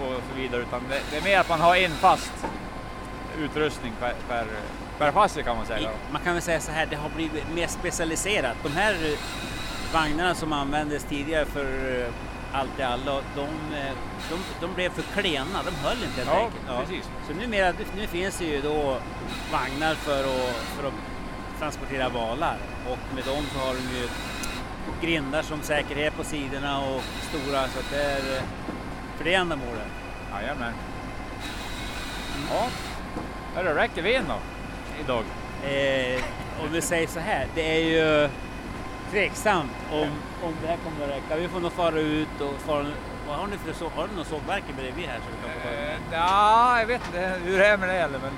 och 0.00 0.14
så 0.30 0.36
vidare 0.36 0.60
utan 0.62 0.80
det, 0.88 1.00
det 1.10 1.16
är 1.16 1.22
mer 1.22 1.38
att 1.40 1.48
man 1.48 1.60
har 1.60 1.76
en 1.76 1.90
fast 1.90 2.46
utrustning 3.38 3.92
per, 4.00 4.14
per, 4.28 4.46
per 4.98 5.12
chassi 5.12 5.42
kan 5.42 5.56
man 5.56 5.66
säga. 5.66 5.90
Man 6.12 6.22
kan 6.22 6.32
väl 6.32 6.42
säga 6.42 6.60
så 6.60 6.72
här, 6.72 6.86
det 6.86 6.96
har 6.96 7.08
blivit 7.10 7.44
mer 7.54 7.66
specialiserat. 7.66 8.56
De 8.62 8.68
här 8.72 8.96
vagnarna 9.92 10.34
som 10.34 10.52
användes 10.52 11.04
tidigare 11.04 11.44
för 11.44 12.00
eh, 12.00 12.06
allt 12.52 12.78
i 12.78 12.82
allo, 12.82 13.20
de, 13.36 13.42
eh, 13.76 13.92
de, 14.30 14.38
de 14.66 14.74
blev 14.74 14.90
för 14.90 15.02
klena, 15.02 15.62
de 15.64 15.74
höll 15.74 15.96
inte 16.04 16.16
helt 16.24 16.30
Ja, 16.32 16.38
enkelt. 16.44 16.88
precis. 16.88 17.10
Så 17.28 17.34
numera, 17.34 17.72
nu 17.96 18.06
finns 18.06 18.38
det 18.38 18.44
ju 18.44 18.60
då 18.60 18.96
vagnar 19.52 19.94
för 19.94 20.20
att, 20.24 20.54
för 20.76 20.88
att 20.88 20.94
transportera 21.58 22.08
valar 22.08 22.56
och 22.90 22.98
med 23.14 23.24
dem 23.24 23.44
så 23.52 23.58
har 23.58 23.74
de 23.74 23.98
ju 23.98 24.08
grindar 25.02 25.42
som 25.42 25.62
säkerhet 25.62 26.16
på 26.16 26.24
sidorna 26.24 26.80
och 26.80 27.02
stora 27.28 27.68
så 27.68 27.78
att 27.78 27.90
det 27.90 28.02
är 28.02 28.36
eh, 28.36 28.42
för 29.16 29.24
det 29.24 29.34
ändamålet. 29.34 29.86
Jajamän. 30.32 30.72
Ja, 32.50 32.68
Hörru, 33.54 33.74
räcker 33.74 34.02
vi 34.02 34.14
in 34.16 34.22
då 34.28 34.34
idag? 35.04 35.24
Eh, 35.64 36.22
om 36.62 36.72
vi 36.72 36.80
säger 36.80 37.06
så 37.08 37.20
här, 37.20 37.46
det 37.54 37.76
är 37.76 37.80
ju 37.84 38.28
tveksamt 39.10 39.76
om, 39.92 40.08
om 40.42 40.54
det 40.62 40.68
här 40.68 40.76
kommer 40.76 41.04
att 41.04 41.10
räcka. 41.10 41.36
Vi 41.36 41.48
får 41.48 41.60
nog 41.60 41.72
fara 41.72 42.00
ut 42.00 42.40
och 42.40 42.54
fara, 42.60 42.86
vad 43.28 43.36
har 43.36 43.46
ni 43.46 43.56
för 43.56 43.72
så, 43.72 43.88
har 43.88 44.08
du 44.08 44.16
någon 44.16 44.24
sågverk 44.24 44.64
bredvid 44.76 45.04
här? 45.04 45.18
Så 45.18 45.24
vi 45.30 45.48
kan 45.48 45.60
få 45.62 45.68
Eh, 45.68 45.98
ja, 46.12 46.80
jag 46.80 46.86
vet 46.86 47.06
inte 47.06 47.40
hur 47.44 47.58
det 47.58 47.66
är 47.66 47.76
med 47.76 47.88
det 47.88 47.94
heller 47.94 48.18
men 48.18 48.32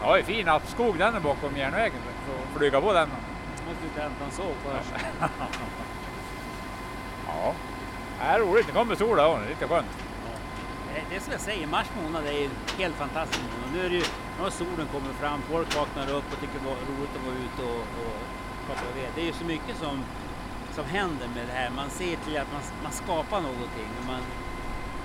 jag 0.00 0.06
har 0.06 0.16
ju 0.16 0.22
fin 0.22 0.48
appskog 0.48 0.98
den 0.98 1.14
är 1.14 1.20
bakom 1.20 1.56
järnvägen 1.56 2.00
får 2.26 2.58
flyga 2.58 2.80
på 2.80 2.92
den. 2.92 3.08
måste 3.68 3.84
inte 3.84 4.00
hämta 4.00 4.24
en 4.24 4.30
såg 4.30 4.54
först. 4.64 5.04
Ja, 7.26 7.54
det 8.18 8.24
är 8.24 8.38
roligt. 8.38 8.66
Det 8.66 8.72
kommer 8.72 8.94
sol 8.94 9.16
det 9.16 9.22
är 9.22 9.48
lite 9.48 9.68
skönt. 9.68 9.86
Det, 10.94 11.00
det 11.10 11.16
är 11.16 11.20
som 11.20 11.32
jag 11.32 11.40
säger, 11.40 11.66
mars 11.66 11.86
månad 12.02 12.26
är 12.26 12.32
ju 12.32 12.50
helt 12.78 12.96
fantastisk 12.96 13.40
månad. 13.52 13.70
Nu 13.74 13.86
är 13.86 13.90
det 13.90 13.96
ju, 13.96 14.04
nu 14.36 14.42
har 14.42 14.50
solen 14.50 14.86
kommit 14.92 15.16
fram, 15.20 15.42
folk 15.50 15.76
vaknar 15.76 16.02
upp 16.02 16.24
och 16.32 16.40
tycker 16.40 16.58
det 16.64 16.70
är 16.70 16.86
roligt 16.92 17.16
att 17.16 17.26
vara 17.26 17.36
ute 17.46 17.62
och, 17.62 17.86
och 18.04 18.16
plocka 18.66 18.88
ved. 18.96 19.10
Det 19.14 19.20
är 19.20 19.26
ju 19.26 19.32
så 19.32 19.44
mycket 19.44 19.76
som, 19.84 20.04
som 20.76 20.84
händer 20.84 21.28
med 21.36 21.44
det 21.46 21.52
här. 21.60 21.70
Man 21.70 21.90
ser 21.90 22.16
till 22.24 22.36
att 22.42 22.52
man, 22.52 22.62
man 22.82 22.92
skapar 22.92 23.40
någonting. 23.40 23.90
Man, 24.06 24.22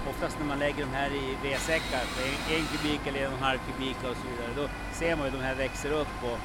oftast 0.09 0.39
när 0.39 0.45
man 0.45 0.59
lägger 0.59 0.85
de 0.85 0.91
här 1.01 1.09
i 1.21 1.25
vedsäckar, 1.43 2.03
på 2.13 2.19
en, 2.29 2.55
en 2.57 2.65
kubik 2.71 3.01
eller 3.07 3.19
en 3.25 3.31
och 3.33 3.37
en 3.37 3.43
halv 3.43 3.59
kubik 3.67 3.97
och 3.97 4.15
så 4.21 4.25
vidare, 4.31 4.51
då 4.55 4.65
ser 4.99 5.15
man 5.15 5.25
ju 5.25 5.31
de 5.31 5.41
här 5.43 5.55
växer 5.55 5.91
upp 5.91 6.15
och 6.23 6.37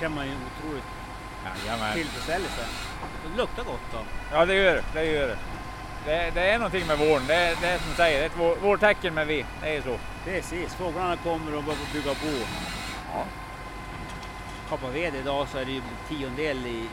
känner 0.00 0.16
man 0.16 0.26
ju 0.26 0.32
en 0.32 0.42
otrolig 0.48 0.82
Jajamän. 1.66 1.94
tillfredsställelse. 1.94 2.64
Det 3.22 3.36
luktar 3.42 3.64
gott 3.64 3.86
då. 3.92 3.98
Ja, 4.32 4.46
det 4.46 4.54
gör 4.54 4.74
det. 4.74 4.84
det, 4.94 5.04
gör 5.04 5.28
det. 5.28 5.38
Det, 6.04 6.30
det 6.34 6.50
är 6.50 6.58
någonting 6.58 6.86
med 6.86 6.98
våren. 6.98 7.26
Det, 7.26 7.56
det 7.60 7.66
är 7.68 7.78
som 7.78 7.90
du 7.90 7.96
säger, 7.96 8.18
det 8.18 8.24
är 8.24 8.26
ett 8.26 8.36
vår, 8.38 8.56
vårtecken 8.56 9.14
med 9.14 9.26
vi. 9.26 9.44
Det 9.62 9.68
är 9.68 9.74
ju 9.74 9.82
så. 9.82 9.98
Precis, 10.24 10.74
fåglarna 10.74 11.16
kommer 11.16 11.56
och 11.56 11.64
börjar 11.64 11.78
bygga 11.92 12.14
bo. 12.22 12.38
Ja. 13.14 13.24
Kapa 14.68 14.90
ved 14.90 15.14
idag 15.14 15.48
så 15.48 15.58
är 15.58 15.64
det 15.64 15.72
ju 15.72 15.82
tiondel 16.08 16.66
i, 16.66 16.70
i, 16.70 16.88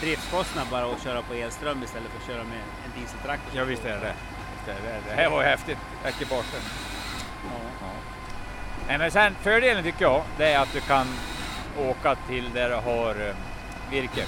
driftskostnad 0.00 0.66
bara 0.70 0.84
att 0.84 1.02
köra 1.02 1.22
på 1.22 1.34
elström 1.34 1.82
istället 1.82 2.10
för 2.10 2.18
att 2.18 2.26
köra 2.26 2.44
med 2.44 2.58
en 2.84 3.00
dieseltraktor. 3.00 3.58
Ja, 3.58 3.64
visst 3.64 3.84
är 3.84 4.00
det 4.00 4.14
visst 4.66 4.68
är 4.68 4.88
det. 4.88 5.00
Det 5.08 5.22
här 5.22 5.30
var 5.30 5.42
ju 5.42 5.48
häftigt, 5.48 5.78
ekipagen. 6.04 6.44
Ja. 7.80 7.86
Nej, 8.88 8.98
men 8.98 9.10
sen 9.10 9.34
fördelen 9.42 9.84
tycker 9.84 10.02
jag, 10.02 10.22
det 10.36 10.52
är 10.52 10.58
att 10.58 10.72
du 10.72 10.80
kan 10.80 11.06
åka 11.78 12.14
till 12.14 12.52
där 12.54 12.68
du 12.68 12.74
har 12.74 13.28
eh, 13.28 13.34
virke. 13.90 14.24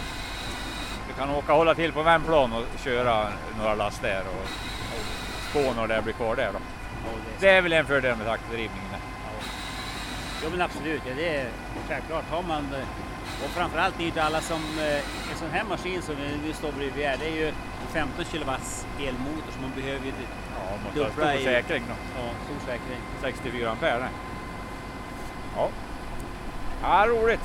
Du 1.08 1.14
kan 1.14 1.30
åka 1.30 1.52
och 1.52 1.58
hålla 1.58 1.74
till 1.74 1.92
på 1.92 2.02
Värmplan 2.02 2.52
och 2.52 2.64
köra 2.84 3.28
några 3.58 3.74
last 3.74 4.02
där 4.02 4.22
och, 4.26 4.42
och 4.94 5.06
spå 5.50 5.72
när 5.80 5.88
det 5.88 6.02
blir 6.02 6.14
kvar 6.14 6.36
där 6.36 6.50
då. 6.52 6.58
Ja, 7.04 7.10
det 7.40 7.48
är 7.48 7.52
Det 7.52 7.58
är 7.58 7.62
väl 7.62 7.72
en 7.72 7.86
fördel 7.86 8.16
med 8.16 8.26
traktordrivningen. 8.26 9.01
Ja. 10.42 10.44
Jo 10.44 10.50
men 10.50 10.60
absolut, 10.62 11.02
ja, 11.08 11.12
det 11.16 11.28
är 11.36 11.46
självklart. 11.88 12.24
Har 12.30 12.42
man, 12.42 12.64
eh, 12.74 13.44
och 13.44 13.50
framförallt 13.50 13.94
är 13.94 13.98
det 13.98 14.04
inte 14.04 14.22
alla 14.22 14.40
som, 14.40 14.60
eh, 14.78 14.96
en 15.32 15.36
sån 15.38 15.50
här 15.50 15.64
maskin 15.64 16.02
som 16.02 16.14
vi 16.16 16.38
vi 16.46 16.52
står 16.52 16.72
bredvid 16.72 17.06
här, 17.06 17.16
det 17.20 17.26
är 17.26 17.34
ju 17.36 17.48
en 17.48 17.54
15 17.92 18.24
kilowatts 18.24 18.86
elmotor 19.00 19.52
som 19.52 19.62
man 19.62 19.70
behöver 19.76 20.06
ju, 20.06 20.12
Ja, 20.12 20.70
man 20.70 20.84
måste 20.84 21.22
ha 21.22 21.32
stor 21.32 21.44
säkring 21.44 21.82
då. 21.88 21.94
ja, 22.20 22.28
stor 22.44 22.66
säkring. 22.66 23.00
64 23.20 23.70
ampere. 23.70 23.98
nej. 24.00 24.08
Ja. 25.56 25.68
ja, 26.82 27.06
roligt. 27.08 27.40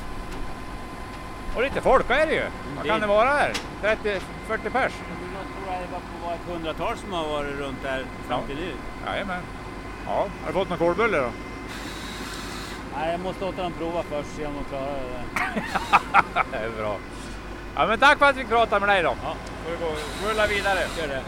Och 1.56 1.62
lite 1.62 1.80
folk 1.80 2.10
är 2.10 2.26
det 2.26 2.34
ju. 2.34 2.44
Vad 2.76 2.84
Det- 2.84 2.88
kan 2.90 3.00
det 3.00 3.06
vara 3.06 3.28
här? 3.28 3.52
30-40 3.82 4.70
pers? 4.70 4.92
Jag 4.92 5.64
tror 5.64 5.74
att 5.74 5.80
det 5.90 6.26
var 6.26 6.34
ett 6.34 6.40
hundratal 6.52 6.96
som 6.96 7.12
har 7.12 7.28
varit 7.28 7.58
runt 7.58 7.82
där 7.82 8.04
fram 8.28 8.46
till 8.46 8.56
nu. 8.56 8.72
Jajamän. 9.06 9.42
Ja, 10.06 10.12
har 10.12 10.46
du 10.46 10.52
fått 10.52 10.68
någon 10.68 10.78
kolbulle 10.78 11.16
då? 11.18 11.30
Nej, 12.94 13.10
jag 13.12 13.20
måste 13.20 13.44
låta 13.44 13.62
dem 13.62 13.72
prova 13.72 14.02
först, 14.02 14.30
se 14.36 14.46
om 14.46 14.54
de 14.54 14.64
klarar 14.64 14.92
det. 14.92 15.62
Det 16.52 16.56
är 16.56 16.70
bra. 16.70 16.96
Ja, 17.76 17.86
men 17.86 17.98
tack 17.98 18.18
för 18.18 18.26
att 18.26 18.36
vi 18.36 18.40
fick 18.40 18.48
prata 18.48 18.80
med 18.80 18.88
dig 18.88 19.02
då. 19.02 19.16
Ja. 19.22 19.34
Får 19.64 19.70
vi 19.70 19.76
gå 19.76 20.30
rulla 20.30 20.46
vidare. 20.46 20.80
Gör 20.98 21.08
det. 21.08 21.22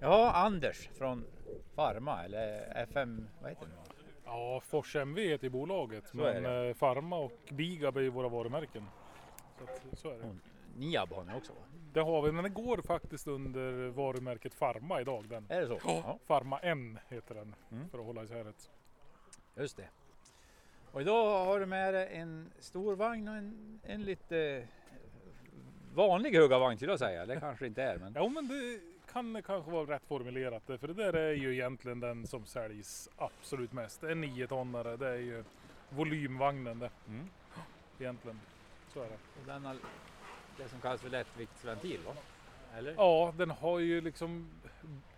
Ja, 0.00 0.32
Anders 0.32 0.88
från 0.98 1.24
Farma 1.74 2.24
eller 2.24 2.72
FM, 2.82 3.28
vad 3.40 3.50
heter 3.50 3.66
det? 3.66 3.72
Ja, 4.24 4.60
Fors 4.60 4.96
MV 4.96 5.18
heter 5.18 5.48
bolaget. 5.48 6.08
Så 6.08 6.16
men 6.16 6.68
eh, 6.68 6.74
Pharma 6.74 7.16
och 7.16 7.38
Bigab 7.50 7.96
är 7.96 8.00
ju 8.00 8.08
våra 8.08 8.28
varumärken. 8.28 8.86
Så, 9.58 9.64
att, 9.64 9.98
så 9.98 10.08
är 10.08 10.14
det. 10.14 10.24
Mm. 10.24 10.40
Niab 10.76 11.12
har 11.12 11.24
ni 11.24 11.34
också 11.34 11.52
va? 11.52 11.58
Det 11.92 12.00
har 12.00 12.22
vi, 12.22 12.32
men 12.32 12.44
den 12.44 12.54
går 12.54 12.82
faktiskt 12.82 13.26
under 13.26 13.88
varumärket 13.88 14.58
Pharma 14.58 15.00
idag. 15.00 15.28
Den. 15.28 15.46
Är 15.48 15.60
det 15.60 15.66
så? 15.66 15.78
Ja. 15.84 16.18
Pharma 16.26 16.58
N 16.58 16.98
heter 17.08 17.34
den 17.34 17.54
Mm. 17.72 17.88
för 17.88 17.98
att 17.98 18.04
hålla 18.04 18.22
isär 18.24 18.44
det. 18.44 18.52
Just 19.62 19.76
det. 19.76 19.88
Och 20.92 21.00
idag 21.00 21.44
har 21.44 21.60
du 21.60 21.66
med 21.66 21.94
dig 21.94 22.08
en 22.12 22.50
stor 22.58 22.96
vagn 22.96 23.28
och 23.28 23.34
en, 23.34 23.80
en 23.82 24.02
lite 24.02 24.68
vanlig 25.94 26.36
huggarvagn 26.38 26.78
till 26.78 26.90
att 26.90 26.98
säga. 26.98 27.26
Det 27.26 27.40
kanske 27.40 27.66
inte 27.66 27.82
är 27.82 27.98
men 27.98 28.12
Ja, 28.16 28.28
men 28.28 28.48
det 28.48 28.80
kan 29.12 29.42
kanske 29.42 29.70
vara 29.70 29.94
rätt 29.94 30.04
formulerat. 30.06 30.62
För 30.66 30.88
det 30.88 30.94
där 30.94 31.12
är 31.12 31.32
ju 31.32 31.52
egentligen 31.54 32.00
den 32.00 32.26
som 32.26 32.46
säljs 32.46 33.08
absolut 33.16 33.72
mest. 33.72 34.02
En 34.02 34.20
9 34.20 34.46
tonnare 34.46 34.96
det 34.96 35.08
är 35.08 35.16
ju 35.16 35.44
volymvagnen 35.88 36.78
det. 36.78 36.90
Mm. 37.08 37.28
Egentligen. 37.98 38.40
Så 38.92 39.00
är 39.02 39.08
det. 39.08 39.14
Och 39.40 39.46
den 39.46 39.64
har 39.64 39.76
det 40.62 40.68
som 40.68 40.80
kallas 40.80 41.00
för 41.00 41.10
lättviktsventil 41.10 42.00
va? 42.06 42.12
Eller? 42.76 42.94
Ja, 42.96 43.34
den 43.36 43.50
har 43.50 43.78
ju 43.78 44.00
liksom 44.00 44.50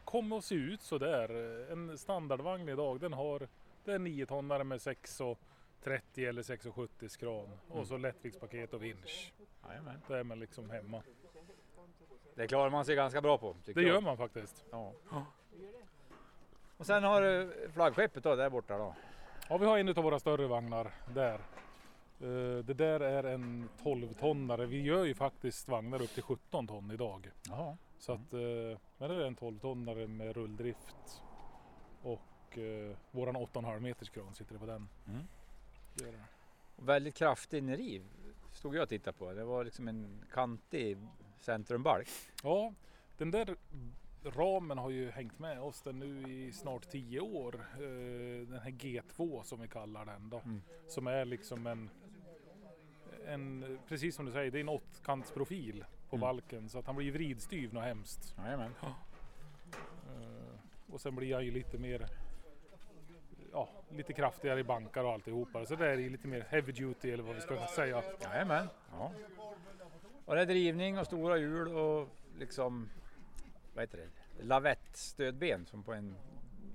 kommit 0.04 0.38
att 0.38 0.44
se 0.44 0.54
ut 0.54 0.82
så 0.82 0.98
där. 0.98 1.28
En 1.72 1.98
standardvagn 1.98 2.68
idag, 2.68 3.00
den 3.00 3.12
har 3.12 3.48
det 3.84 3.92
är 3.92 3.98
9 3.98 4.26
tonnare 4.26 4.64
med 4.64 4.78
6,30 4.78 6.28
eller 6.28 6.42
6,70 6.42 7.08
skran 7.08 7.44
Mm. 7.44 7.80
och 7.80 7.86
så 7.86 7.96
lättviktspaket 7.96 8.74
och 8.74 8.82
vinsch. 8.84 9.32
Jajamän. 9.68 10.00
Då 10.08 10.14
är 10.14 10.22
man 10.22 10.38
liksom 10.40 10.70
hemma. 10.70 11.02
Det 12.34 12.48
klarar 12.48 12.70
man 12.70 12.84
sig 12.84 12.96
ganska 12.96 13.20
bra 13.20 13.38
på. 13.38 13.56
Tycker 13.64 13.80
Det 13.80 13.86
jag. 13.86 13.94
gör 13.94 14.00
man 14.00 14.16
faktiskt. 14.16 14.64
Ja. 14.70 14.92
Och 16.76 16.86
sen 16.86 17.04
har 17.04 17.22
du 17.22 17.52
flaggskeppet 17.72 18.22
då 18.24 18.36
där 18.36 18.50
borta 18.50 18.78
då. 18.78 18.94
Ja, 19.48 19.56
vi 19.56 19.66
har 19.66 19.78
en 19.78 19.88
av 19.88 19.94
våra 19.94 20.18
större 20.18 20.46
vagnar 20.46 20.90
där. 21.14 21.40
Eh, 22.20 22.64
Det 22.64 22.74
där 22.74 23.00
är 23.00 23.24
en 23.24 23.68
12-tonnare. 23.82 24.66
Vi 24.66 24.82
gör 24.82 25.04
ju 25.04 25.14
faktiskt 25.14 25.68
vagnar 25.68 26.02
upp 26.02 26.10
till 26.10 26.22
17 26.22 26.66
ton 26.66 26.90
idag. 26.90 27.30
Jaha. 27.48 27.76
Så 27.98 28.12
att, 28.12 28.32
eh, 28.32 28.78
men 28.98 29.10
det 29.10 29.14
är 29.14 29.26
en 29.26 29.36
12-tonnare 29.36 30.06
med 30.06 30.36
rulldrift. 30.36 31.22
Och 32.02 32.58
eh, 32.58 32.96
våran 33.10 33.36
8,5 33.36 33.80
meters 33.80 34.10
kran 34.10 34.34
sitter 34.34 34.52
det 34.52 34.58
på 34.58 34.66
den. 34.66 34.88
Mm. 35.08 35.22
Det. 35.94 36.14
Och 36.76 36.88
väldigt 36.88 37.14
kraftig 37.14 37.58
ineriv 37.58 38.02
stod 38.52 38.74
jag 38.76 38.82
och 38.82 38.88
tittade 38.88 39.18
på. 39.18 39.32
Det 39.32 39.44
var 39.44 39.64
liksom 39.64 39.88
en 39.88 40.24
kantig 40.32 40.98
centrumbalk. 41.40 42.08
Ja, 42.42 42.72
den 43.18 43.30
där 43.30 43.56
ramen 44.24 44.78
har 44.78 44.90
ju 44.90 45.10
hängt 45.10 45.38
med 45.38 45.60
oss 45.60 45.82
den 45.82 45.98
nu 45.98 46.32
i 46.32 46.52
snart 46.52 46.90
10 46.90 47.20
år. 47.20 47.52
Den 48.46 48.60
här 48.60 48.70
G2 48.70 49.42
som 49.42 49.60
vi 49.60 49.68
kallar 49.68 50.04
den 50.06 50.30
då. 50.30 50.38
Mm. 50.38 50.62
Som 50.88 51.06
är 51.06 51.24
liksom 51.24 51.66
en, 51.66 51.90
en, 53.28 53.78
precis 53.88 54.16
som 54.16 54.26
du 54.26 54.32
säger, 54.32 54.50
det 54.50 54.58
är 54.58 54.60
en 54.60 54.68
åttkantsprofil 54.68 55.84
på 56.10 56.16
Mm. 56.16 56.20
balken. 56.20 56.68
Så 56.68 56.78
att 56.78 56.86
han 56.86 56.96
blir 56.96 57.12
vridstyv 57.12 57.74
något 57.74 57.84
hemskt. 57.84 58.34
Jajamän. 58.38 58.74
Eh, 58.82 58.92
och 60.92 61.00
sen 61.00 61.14
blir 61.16 61.34
han 61.34 61.44
ju 61.44 61.50
lite 61.50 61.78
mer 61.78 62.06
ja, 63.52 63.68
lite 63.90 64.12
kraftigare 64.12 64.60
i 64.60 64.64
bankar 64.64 65.04
och 65.04 65.12
alltihopa. 65.12 65.66
Så 65.66 65.74
det 65.76 65.86
är 65.90 65.96
lite 65.96 66.28
mer 66.28 66.40
heavy 66.48 66.72
duty 66.72 67.10
eller 67.10 67.22
vad 67.24 67.34
vi 67.34 67.40
ska 67.40 67.66
säga. 67.66 68.02
Jajamän. 68.22 68.68
Ja. 68.92 69.12
Och 70.24 70.34
det 70.34 70.40
är 70.42 70.46
drivning 70.46 70.98
och 70.98 71.06
stora 71.06 71.36
hjul 71.38 71.68
och 71.68 72.08
liksom 72.38 72.88
vad 73.74 73.82
heter 73.82 73.98
det? 73.98 74.42
Lavettstödben 74.44 75.66
som 75.66 75.82
på 75.82 75.92
en 75.92 76.14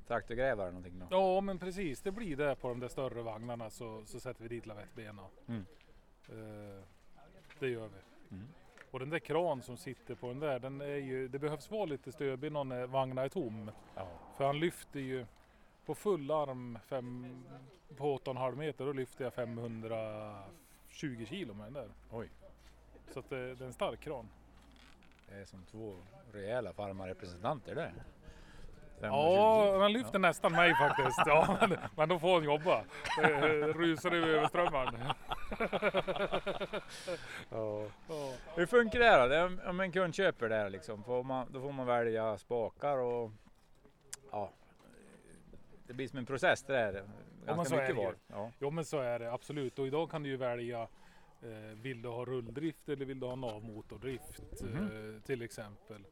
traktorgrävare 0.08 0.68
eller 0.68 0.80
någonting. 0.80 1.00
Då. 1.00 1.06
Ja 1.10 1.42
men 1.42 1.60
precis, 1.60 2.02
det 2.02 2.12
blir 2.12 2.36
det 2.36 2.56
på 2.56 2.68
de 2.68 2.80
där 2.80 2.88
större 2.88 3.22
vagnarna 3.22 3.70
så, 3.70 4.06
så 4.06 4.20
sätter 4.20 4.44
vi 4.44 4.50
dit 4.50 4.66
lavettbenen. 4.66 5.26
Mm. 5.48 5.66
Eh, 6.32 6.84
det 7.60 7.68
gör 7.68 7.88
vi. 7.88 8.36
Mm. 8.36 8.48
Och 8.92 9.00
den 9.00 9.10
där 9.10 9.20
kran 9.20 9.62
som 9.62 9.78
sitter 9.78 10.16
på 10.16 10.28
den 10.28 10.40
där, 10.40 10.60
den 10.60 10.82
är 10.82 10.96
ju, 10.96 11.28
det 11.28 11.40
behövs 11.40 11.72
vara 11.72 11.86
lite 11.86 12.12
stödben 12.12 12.54
när 12.54 12.88
vagnen 12.88 13.18
är 13.18 13.30
tom. 13.30 13.72
Ja. 13.96 14.08
För 14.38 14.46
han 14.46 14.60
lyfter 14.60 15.00
ju 15.00 15.26
på 15.86 15.96
full 15.96 16.32
arm 16.32 16.80
fem, 16.88 17.44
på 17.98 18.18
8,5 18.18 18.56
meter, 18.56 18.86
då 18.86 18.94
lyfter 18.94 19.24
jag 19.24 19.34
520 19.34 21.26
kilo 21.30 21.54
med 21.54 21.66
den 21.66 21.74
där. 21.74 21.90
Oj. 22.12 22.30
Så 23.14 23.20
att 23.20 23.30
det, 23.30 23.56
det 23.56 23.64
är 23.64 23.68
en 23.68 23.74
stark 23.74 24.00
kran. 24.00 24.30
Det 25.30 25.36
är 25.36 25.46
som 25.46 25.66
två 25.72 25.96
rejäla 26.32 26.74
farmarrepresentanter 26.74 27.76
där. 27.76 27.94
520. 29.00 29.08
Ja, 29.08 29.80
han 29.82 29.94
lyfter 29.94 30.20
nästan 30.20 30.52
mig 30.52 30.76
faktiskt. 30.76 31.22
Ja, 31.26 31.58
men, 31.70 31.78
men 31.96 32.10
då 32.10 32.20
får 32.20 32.34
han 32.34 32.44
jobba. 32.44 32.84
Det 33.18 33.68
rusar 33.74 34.12
över 34.12 34.48
strömmen. 34.48 34.96
Ja. 37.50 37.86
Ja. 38.10 38.34
Hur 38.56 38.66
funkar 38.66 39.00
det 39.00 39.22
då? 39.22 39.28
Det 39.28 39.36
är- 39.38 39.70
Om 39.70 39.80
en 39.80 39.92
kund 39.92 40.16
köper 40.16 40.50
det 40.50 40.56
här 40.56 40.70
liksom, 40.70 41.04
får 41.04 41.24
man, 41.24 41.48
då 41.52 41.62
får 41.62 41.72
man 41.72 41.86
välja 41.88 42.38
spakar 42.38 42.98
och 42.98 43.32
ja, 44.32 44.52
det 45.88 45.94
blir 45.94 46.08
som 46.08 46.20
en 46.20 46.26
process 46.26 46.64
det 46.64 46.74
där. 46.74 46.92
men 46.94 47.56
Ganska 47.56 47.76
så 47.76 47.76
är 47.76 47.82
mycket 47.82 47.96
val. 48.06 48.16
Ja. 48.28 48.52
Jo 48.60 48.70
men 48.72 48.86
så 48.86 49.00
är 49.00 49.20
det 49.20 49.32
absolut. 49.34 49.80
Och 49.80 49.88
idag 49.88 50.12
kan 50.12 50.24
du 50.24 50.30
ju 50.30 50.38
välja 50.38 50.82
eh, 51.42 51.48
vill 51.82 52.02
du 52.02 52.10
ha 52.10 52.26
rulldrift 52.26 52.90
eller 52.90 53.06
vill 53.06 53.20
du 53.20 53.26
ha 53.28 53.36
navmotordrift 53.36 54.62
Mhm. 54.62 55.16
eh, 55.18 55.22
till 55.24 55.42
exempel. 55.42 56.06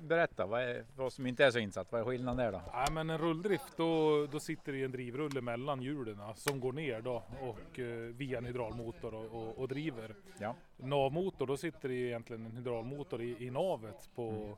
Berätta, 0.00 0.46
vad 0.46 0.62
är, 0.62 0.84
för 0.96 1.02
oss 1.02 1.14
som 1.14 1.26
inte 1.26 1.44
är 1.44 1.50
så 1.50 1.58
insatt, 1.58 1.92
vad 1.92 2.00
är 2.00 2.04
skillnaden 2.04 2.36
där 2.36 2.52
då? 2.52 2.62
Nej 2.74 2.86
men 2.92 3.10
en 3.10 3.18
rulldrift 3.18 3.76
då, 3.76 4.26
då 4.26 4.40
sitter 4.40 4.72
det 4.72 4.78
i 4.78 4.84
en 4.84 4.90
drivrulle 4.92 5.40
mellan 5.40 5.82
hjulen 5.82 6.18
som 6.34 6.60
går 6.60 6.72
ner 6.72 7.00
då 7.00 7.22
och 7.40 7.78
eh, 7.78 7.86
via 7.98 8.38
en 8.38 8.44
hydraulmotor 8.44 9.14
och, 9.14 9.24
och, 9.42 9.58
och 9.58 9.68
driver. 9.68 10.14
Ja. 10.38 10.54
Navmotor 10.76 11.46
då 11.46 11.56
sitter 11.56 11.88
det 11.88 11.94
egentligen 11.94 12.46
en 12.46 12.56
hydraulmotor 12.56 13.22
i, 13.22 13.46
i 13.46 13.50
navet 13.50 14.10
på, 14.14 14.28
Mm. 14.30 14.56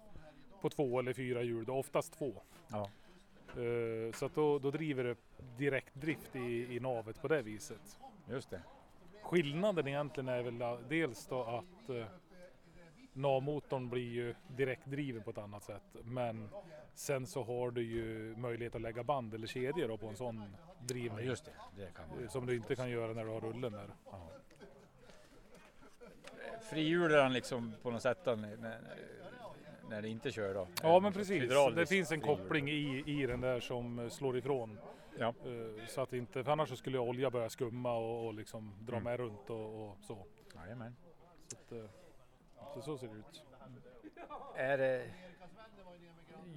på 0.61 0.69
två 0.71 0.99
eller 0.99 1.13
fyra 1.13 1.43
hjul, 1.43 1.65
då, 1.65 1.75
oftast 1.75 2.19
två. 2.19 2.33
Ja. 2.69 2.91
Eh, 3.63 4.13
så 4.15 4.27
att 4.27 4.35
då, 4.35 4.59
då 4.59 4.71
driver 4.71 5.05
det 5.05 5.17
direktdrift 5.59 6.37
i, 6.37 6.77
i 6.77 6.81
navet 6.81 7.23
på 7.23 7.29
det 7.29 7.43
viset. 7.43 7.99
Just 8.31 8.51
det. 8.51 8.63
Skillnaden 9.23 9.89
egentligen 9.89 10.29
är 10.29 10.43
väl 10.43 10.59
da- 10.59 10.79
dels 10.89 11.27
då 11.27 11.43
att 11.43 11.89
eh, 11.91 12.05
navmotorn 13.13 13.89
blir 13.89 14.11
ju 14.13 14.35
direktdriven 14.49 15.23
på 15.23 15.31
ett 15.31 15.39
annat 15.39 15.65
sätt. 15.65 15.83
Men 16.05 16.49
sen 16.95 17.27
så 17.27 17.43
har 17.43 17.71
du 17.71 17.83
ju 17.83 18.37
möjlighet 18.37 18.75
att 18.75 18.81
lägga 18.81 19.03
band 19.05 19.35
eller 19.35 19.47
kedjor 19.47 19.97
på 19.97 20.07
en 20.07 20.17
sån 20.17 20.37
Ja, 20.37 20.75
drivning. 20.87 21.27
just 21.27 21.45
det. 21.45 21.53
det 21.77 21.93
kan 21.95 22.05
man. 22.09 22.29
Som 22.29 22.47
du 22.47 22.57
inte 22.57 22.77
kan 22.77 22.91
göra 22.91 23.13
när 23.13 23.25
du 23.25 23.31
har 23.31 23.41
rullen 23.41 23.73
där. 23.73 23.91
Frihjular 26.71 27.23
han 27.23 27.33
liksom 27.33 27.75
på 27.83 27.91
något 27.91 28.03
sätt 28.03 28.19
då, 28.25 28.35
när, 28.35 28.57
när, 29.89 30.03
det 30.03 30.09
inte 30.09 30.33
kör 30.33 30.55
då? 30.55 30.67
Ja 30.83 31.01
men 31.01 31.13
precis, 31.13 31.49
det 31.75 31.87
finns 31.87 32.13
en 32.13 32.21
koppling 32.21 32.69
i, 32.71 33.05
i 33.07 33.27
den 33.27 33.41
där 33.41 33.61
som 33.61 33.99
eh, 33.99 34.09
slår 34.09 34.37
ifrån. 34.39 34.79
Ja. 35.19 35.27
Eh, 35.29 35.87
Så 35.89 36.01
att 36.01 36.13
inte, 36.13 36.45
för 36.45 36.53
annars 36.53 36.69
så 36.69 36.77
skulle 36.77 36.99
olja 36.99 37.31
börja 37.31 37.49
skumma 37.51 37.93
och, 37.97 38.27
och 38.27 38.35
liksom 38.35 38.75
dra 38.81 38.93
Mm. 38.97 39.05
med 39.05 39.19
runt 39.21 39.51
och, 39.51 39.89
och 39.91 39.97
så. 40.01 40.27
Jajamän. 40.55 40.97
Så, 41.49 41.57
att, 41.57 41.73
eh, 41.73 41.91
så 42.75 42.83
så 42.83 42.99
ser 42.99 43.09
det 43.09 43.15
ut. 43.15 43.45
Är 44.55 44.79
det 44.79 45.11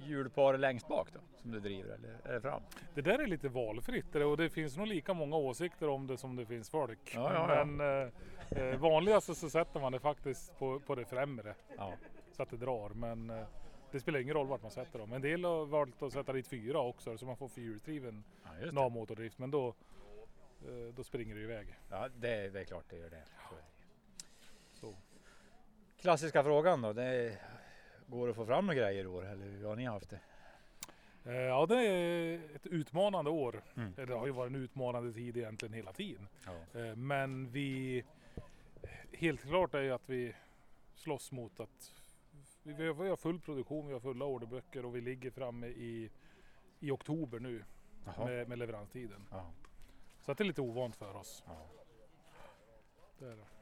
hjulpar 0.06 0.58
längst 0.58 0.88
bak 0.88 1.08
då 1.12 1.20
som 1.36 1.50
du 1.50 1.60
driver 1.60 1.94
eller 1.94 2.20
är 2.24 2.32
det 2.32 2.40
fram? 2.40 2.62
Det 2.94 3.02
där 3.02 3.18
är 3.18 3.26
lite 3.26 3.48
valfritt 3.48 4.14
och 4.14 4.36
det 4.36 4.50
finns 4.50 4.76
nog 4.76 4.86
lika 4.86 5.14
många 5.14 5.36
åsikter 5.36 5.88
om 5.88 6.06
det 6.06 6.16
som 6.16 6.36
det 6.36 6.46
finns 6.46 6.70
folk. 6.70 7.14
Ja, 7.14 7.34
ja, 7.34 7.56
ja. 7.56 7.64
Men 7.64 7.80
eh, 8.50 8.62
eh, 8.62 8.78
vanligast 8.78 9.36
så 9.36 9.50
sätter 9.50 9.80
man 9.80 9.92
det 9.92 10.00
faktiskt 10.00 10.58
på, 10.58 10.80
på 10.80 10.94
det 10.94 11.04
främre 11.04 11.54
så 12.32 12.42
att 12.42 12.50
det 12.50 12.56
drar. 12.56 12.88
Men 12.88 13.30
eh, 13.30 13.46
det 13.90 14.00
spelar 14.00 14.18
ingen 14.18 14.34
roll 14.34 14.46
vart 14.46 14.62
man 14.62 14.70
sätter 14.70 14.98
dem. 14.98 15.12
En 15.12 15.22
del 15.22 15.44
har 15.44 15.66
valt 15.66 16.02
att 16.02 16.12
sätta 16.12 16.32
dit 16.32 16.48
fyra 16.48 16.80
också 16.80 17.18
så 17.18 17.26
man 17.26 17.36
får 17.36 17.48
fyrhjulsdriven 17.48 18.24
ja 18.60 18.72
navmotordrift. 18.72 19.38
Men 19.38 19.50
då, 19.50 19.68
eh, 19.68 20.94
då 20.96 21.04
springer 21.04 21.34
det 21.34 21.40
iväg. 21.40 21.78
Ja 21.90 22.08
det, 22.16 22.48
det 22.48 22.60
är 22.60 22.64
klart 22.64 22.84
det 22.88 22.96
gör 22.96 23.10
det. 23.10 23.24
Så 23.48 23.54
är 23.54 23.58
det. 23.58 23.64
Så. 24.72 24.94
Klassiska 26.04 26.42
frågan 26.44 26.82
då. 26.82 26.92
Det 26.92 27.38
går 28.06 28.30
att 28.30 28.36
få 28.36 28.46
fram 28.46 28.66
några 28.66 28.80
grejer 28.80 29.04
i 29.04 29.06
år 29.06 29.26
eller 29.26 29.44
hur 29.46 29.64
har 29.66 29.76
ni 29.76 29.84
haft 29.84 30.10
det? 30.10 30.20
Eh, 31.24 31.34
Ja 31.34 31.66
det 31.66 31.76
är 31.86 32.40
ett 32.54 32.66
utmanande 32.66 33.30
år. 33.30 33.62
Mm. 33.76 33.94
Det 33.94 34.14
har 34.14 34.26
ju 34.26 34.32
varit 34.32 34.50
en 34.50 34.56
utmanande 34.62 35.12
tid 35.12 35.36
egentligen 35.36 35.72
hela 35.72 35.92
tiden. 35.92 36.28
Ja. 36.46 36.80
Eh, 36.80 36.96
Men 36.96 37.50
vi, 37.50 38.04
helt 39.12 39.42
klart 39.42 39.74
är 39.74 39.80
ju 39.80 39.92
att 39.92 40.08
vi 40.08 40.34
slåss 40.94 41.32
mot 41.32 41.60
att 41.60 41.92
vi 42.62 42.86
har 42.86 43.16
full 43.16 43.40
produktion, 43.40 43.86
vi 43.86 43.92
har 43.92 44.00
fulla 44.00 44.24
orderböcker 44.24 44.84
och 44.84 44.96
vi 44.96 45.00
ligger 45.00 45.30
framme 45.30 45.66
i, 45.66 46.10
i 46.80 46.90
oktober 46.90 47.38
nu 47.38 47.64
med, 48.18 48.48
med 48.48 48.58
leveranstiden. 48.58 49.26
Ja. 49.30 49.50
Så 50.20 50.34
det 50.34 50.42
är 50.42 50.46
lite 50.46 50.60
ovant 50.62 50.96
för 50.96 51.16
oss. 51.16 51.44
Det 53.18 53.26
är 53.26 53.36
det. 53.36 53.53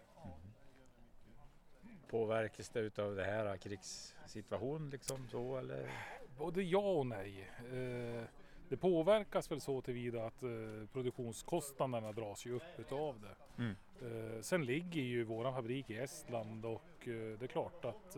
Påverkas 2.13 2.69
det 2.69 2.81
utav 2.81 3.15
det 3.17 3.25
här 3.25 3.57
krigssituation 3.57 4.91
liksom 4.91 5.29
så 5.29 5.57
eller? 5.57 5.91
Både 6.39 6.63
ja 6.63 6.79
och 6.93 7.07
nej. 7.07 7.51
Eh, 7.73 8.25
Det 8.69 8.77
påverkas 8.77 9.51
väl 9.51 9.61
så 9.61 9.81
tillvida 9.81 10.27
att 10.27 10.43
eh, 10.43 10.49
produktionskostnaderna 10.93 12.13
dras 12.13 12.47
ju 12.47 12.53
upp 12.57 12.79
utav 12.79 13.21
det. 13.21 13.63
Mm. 13.63 13.75
Eh, 14.03 14.41
Sen 14.41 14.65
ligger 14.65 15.01
ju 15.03 15.25
våran 15.25 15.55
fabrik 15.55 15.91
i 15.91 15.97
Estland 15.99 16.65
och 16.65 16.83
det 17.05 17.43
är 17.43 17.47
klart 17.47 17.85
att 17.85 18.17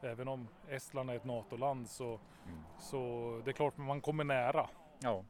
även 0.00 0.28
om 0.28 0.48
Estland 0.68 1.10
är 1.10 1.14
ett 1.14 1.24
NATO-land 1.24 1.88
så, 1.88 2.20
Mm. 2.46 2.60
så 2.80 3.42
det 3.44 3.50
är 3.50 3.52
klart 3.52 3.76
man 3.76 4.00
kommer 4.00 4.24
nära. 4.24 4.68
Ja. 5.02 5.24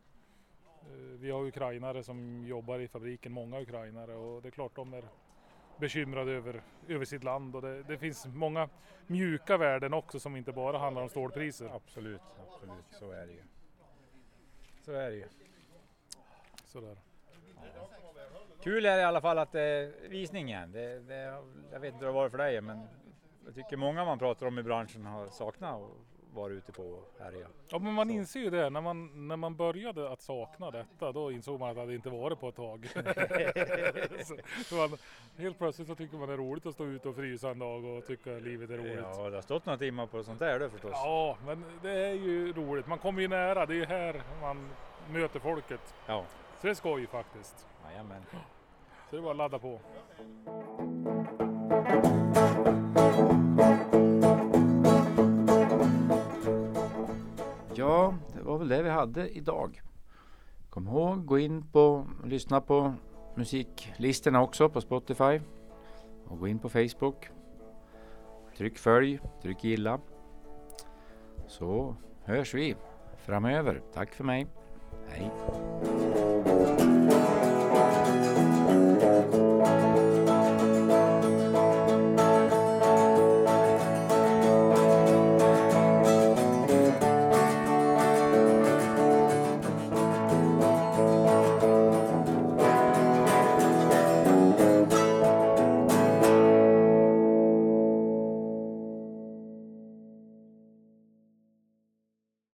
Vi 1.18 1.30
har 1.30 1.44
ukrainare 1.46 2.02
som 2.02 2.44
jobbar 2.46 2.78
i 2.78 2.88
fabriken, 2.88 3.32
många 3.32 3.60
ukrainare 3.60 4.14
och 4.14 4.42
det 4.42 4.48
är 4.48 4.50
klart 4.50 4.74
de 4.76 4.94
är 4.94 5.04
bekymrade 5.78 6.32
över, 6.32 6.62
över 6.88 7.04
sitt 7.04 7.24
land 7.24 7.56
och 7.56 7.62
det, 7.62 7.82
det 7.82 7.98
finns 7.98 8.26
många 8.26 8.68
mjuka 9.06 9.56
värden 9.56 9.94
också 9.94 10.20
som 10.20 10.36
inte 10.36 10.52
bara 10.52 10.78
handlar 10.78 11.02
om 11.02 11.08
stålpriser. 11.08 11.70
Absolut, 11.74 12.20
absolut. 12.48 12.84
Så 12.90 13.10
är 13.10 13.26
det 13.26 13.32
ju. 13.32 13.42
Så 14.80 14.92
är 14.92 15.10
det 15.10 15.16
ju. 15.16 15.26
Sådär. 16.64 16.96
Kul 18.62 18.86
är 18.86 18.96
det 18.96 19.02
i 19.02 19.04
alla 19.04 19.20
fall 19.20 19.38
att 19.38 19.52
det 19.52 19.60
är 19.60 20.08
visning 20.08 20.48
igen. 20.48 20.72
Det, 20.72 21.00
det, 21.00 21.42
jag 21.72 21.80
vet 21.80 21.92
inte 21.92 22.04
hur 22.04 22.12
det 22.12 22.18
var 22.18 22.28
för 22.28 22.38
dig 22.38 22.60
men 22.60 22.88
jag 23.44 23.54
tycker 23.54 23.76
många 23.76 24.04
man 24.04 24.18
pratar 24.18 24.46
om 24.46 24.58
i 24.58 24.62
branschen 24.62 25.06
har 25.06 25.28
saknat 25.28 25.74
att 25.74 25.90
vara 26.36 26.52
ute 26.52 26.72
på 26.72 26.82
och 26.82 27.14
härja. 27.20 27.46
Ja 27.68 27.78
men 27.78 27.94
man 27.94 28.06
Så. 28.06 28.12
inser 28.12 28.40
ju 28.40 28.50
det, 28.50 28.70
när 28.70 28.80
man, 28.80 29.28
när 29.28 29.36
man 29.36 29.56
började 29.56 30.10
att 30.10 30.22
sakna 30.22 30.70
detta 30.70 31.12
då 31.12 31.32
insåg 31.32 31.60
man 31.60 31.78
att 31.78 31.88
det 31.88 31.94
inte 31.94 32.10
varit 32.10 32.40
på 32.40 32.48
ett 32.48 32.56
tag. 32.56 32.88
så, 34.66 34.74
man, 34.74 34.98
helt 35.36 35.58
plötsligt 35.58 35.88
så 35.88 35.94
tycker 35.94 36.16
man 36.16 36.28
det 36.28 36.34
är 36.34 36.38
roligt 36.38 36.66
att 36.66 36.74
stå 36.74 36.84
ute 36.84 37.08
och 37.08 37.16
frysa 37.16 37.50
en 37.50 37.58
dag 37.58 37.84
och 37.84 38.06
tycka 38.06 38.30
livet 38.30 38.70
är 38.70 38.76
roligt. 38.76 38.98
Ja, 39.02 39.30
det 39.30 39.36
har 39.36 39.42
stått 39.42 39.66
några 39.66 39.78
timmar 39.78 40.06
på 40.06 40.22
sånt 40.24 40.38
där 40.38 40.58
du 40.58 40.70
förstås. 40.70 40.90
Ja, 40.94 41.36
men 41.46 41.64
det 41.82 42.06
är 42.06 42.14
ju 42.14 42.52
roligt. 42.52 42.86
Man 42.86 42.98
kommer 42.98 43.22
ju 43.22 43.28
nära. 43.28 43.66
Det 43.66 43.72
är 43.72 43.76
ju 43.76 43.84
här 43.84 44.22
man 44.40 44.68
möter 45.10 45.40
folket. 45.40 45.94
Ja. 46.06 46.24
Så 46.60 46.66
det 46.66 46.70
är 46.70 46.74
skoj 46.74 47.06
faktiskt. 47.06 47.66
Jajamän. 47.84 48.22
Så 49.10 49.16
det 49.16 49.16
är 49.16 49.22
bara 49.22 49.30
att 49.30 49.36
ladda 49.36 49.58
på. 49.58 49.80
Ja, 57.86 58.14
det 58.34 58.42
var 58.42 58.58
väl 58.58 58.68
det 58.68 58.82
vi 58.82 58.90
hade 58.90 59.28
idag. 59.28 59.82
Kom 60.70 60.88
ihåg, 60.88 61.26
gå 61.26 61.38
in 61.38 61.62
på 61.62 62.06
och 62.22 62.26
lyssna 62.26 62.60
på 62.60 62.94
musiklistorna 63.34 64.42
också 64.42 64.68
på 64.68 64.80
Spotify. 64.80 65.40
Och 66.24 66.38
gå 66.38 66.48
in 66.48 66.58
på 66.58 66.68
Facebook. 66.68 67.28
Tryck 68.56 68.78
följ, 68.78 69.20
tryck 69.42 69.64
gilla. 69.64 70.00
Så 71.46 71.96
hörs 72.24 72.54
vi 72.54 72.76
framöver. 73.16 73.82
Tack 73.94 74.14
för 74.14 74.24
mig. 74.24 74.46
Hej. 75.08 75.30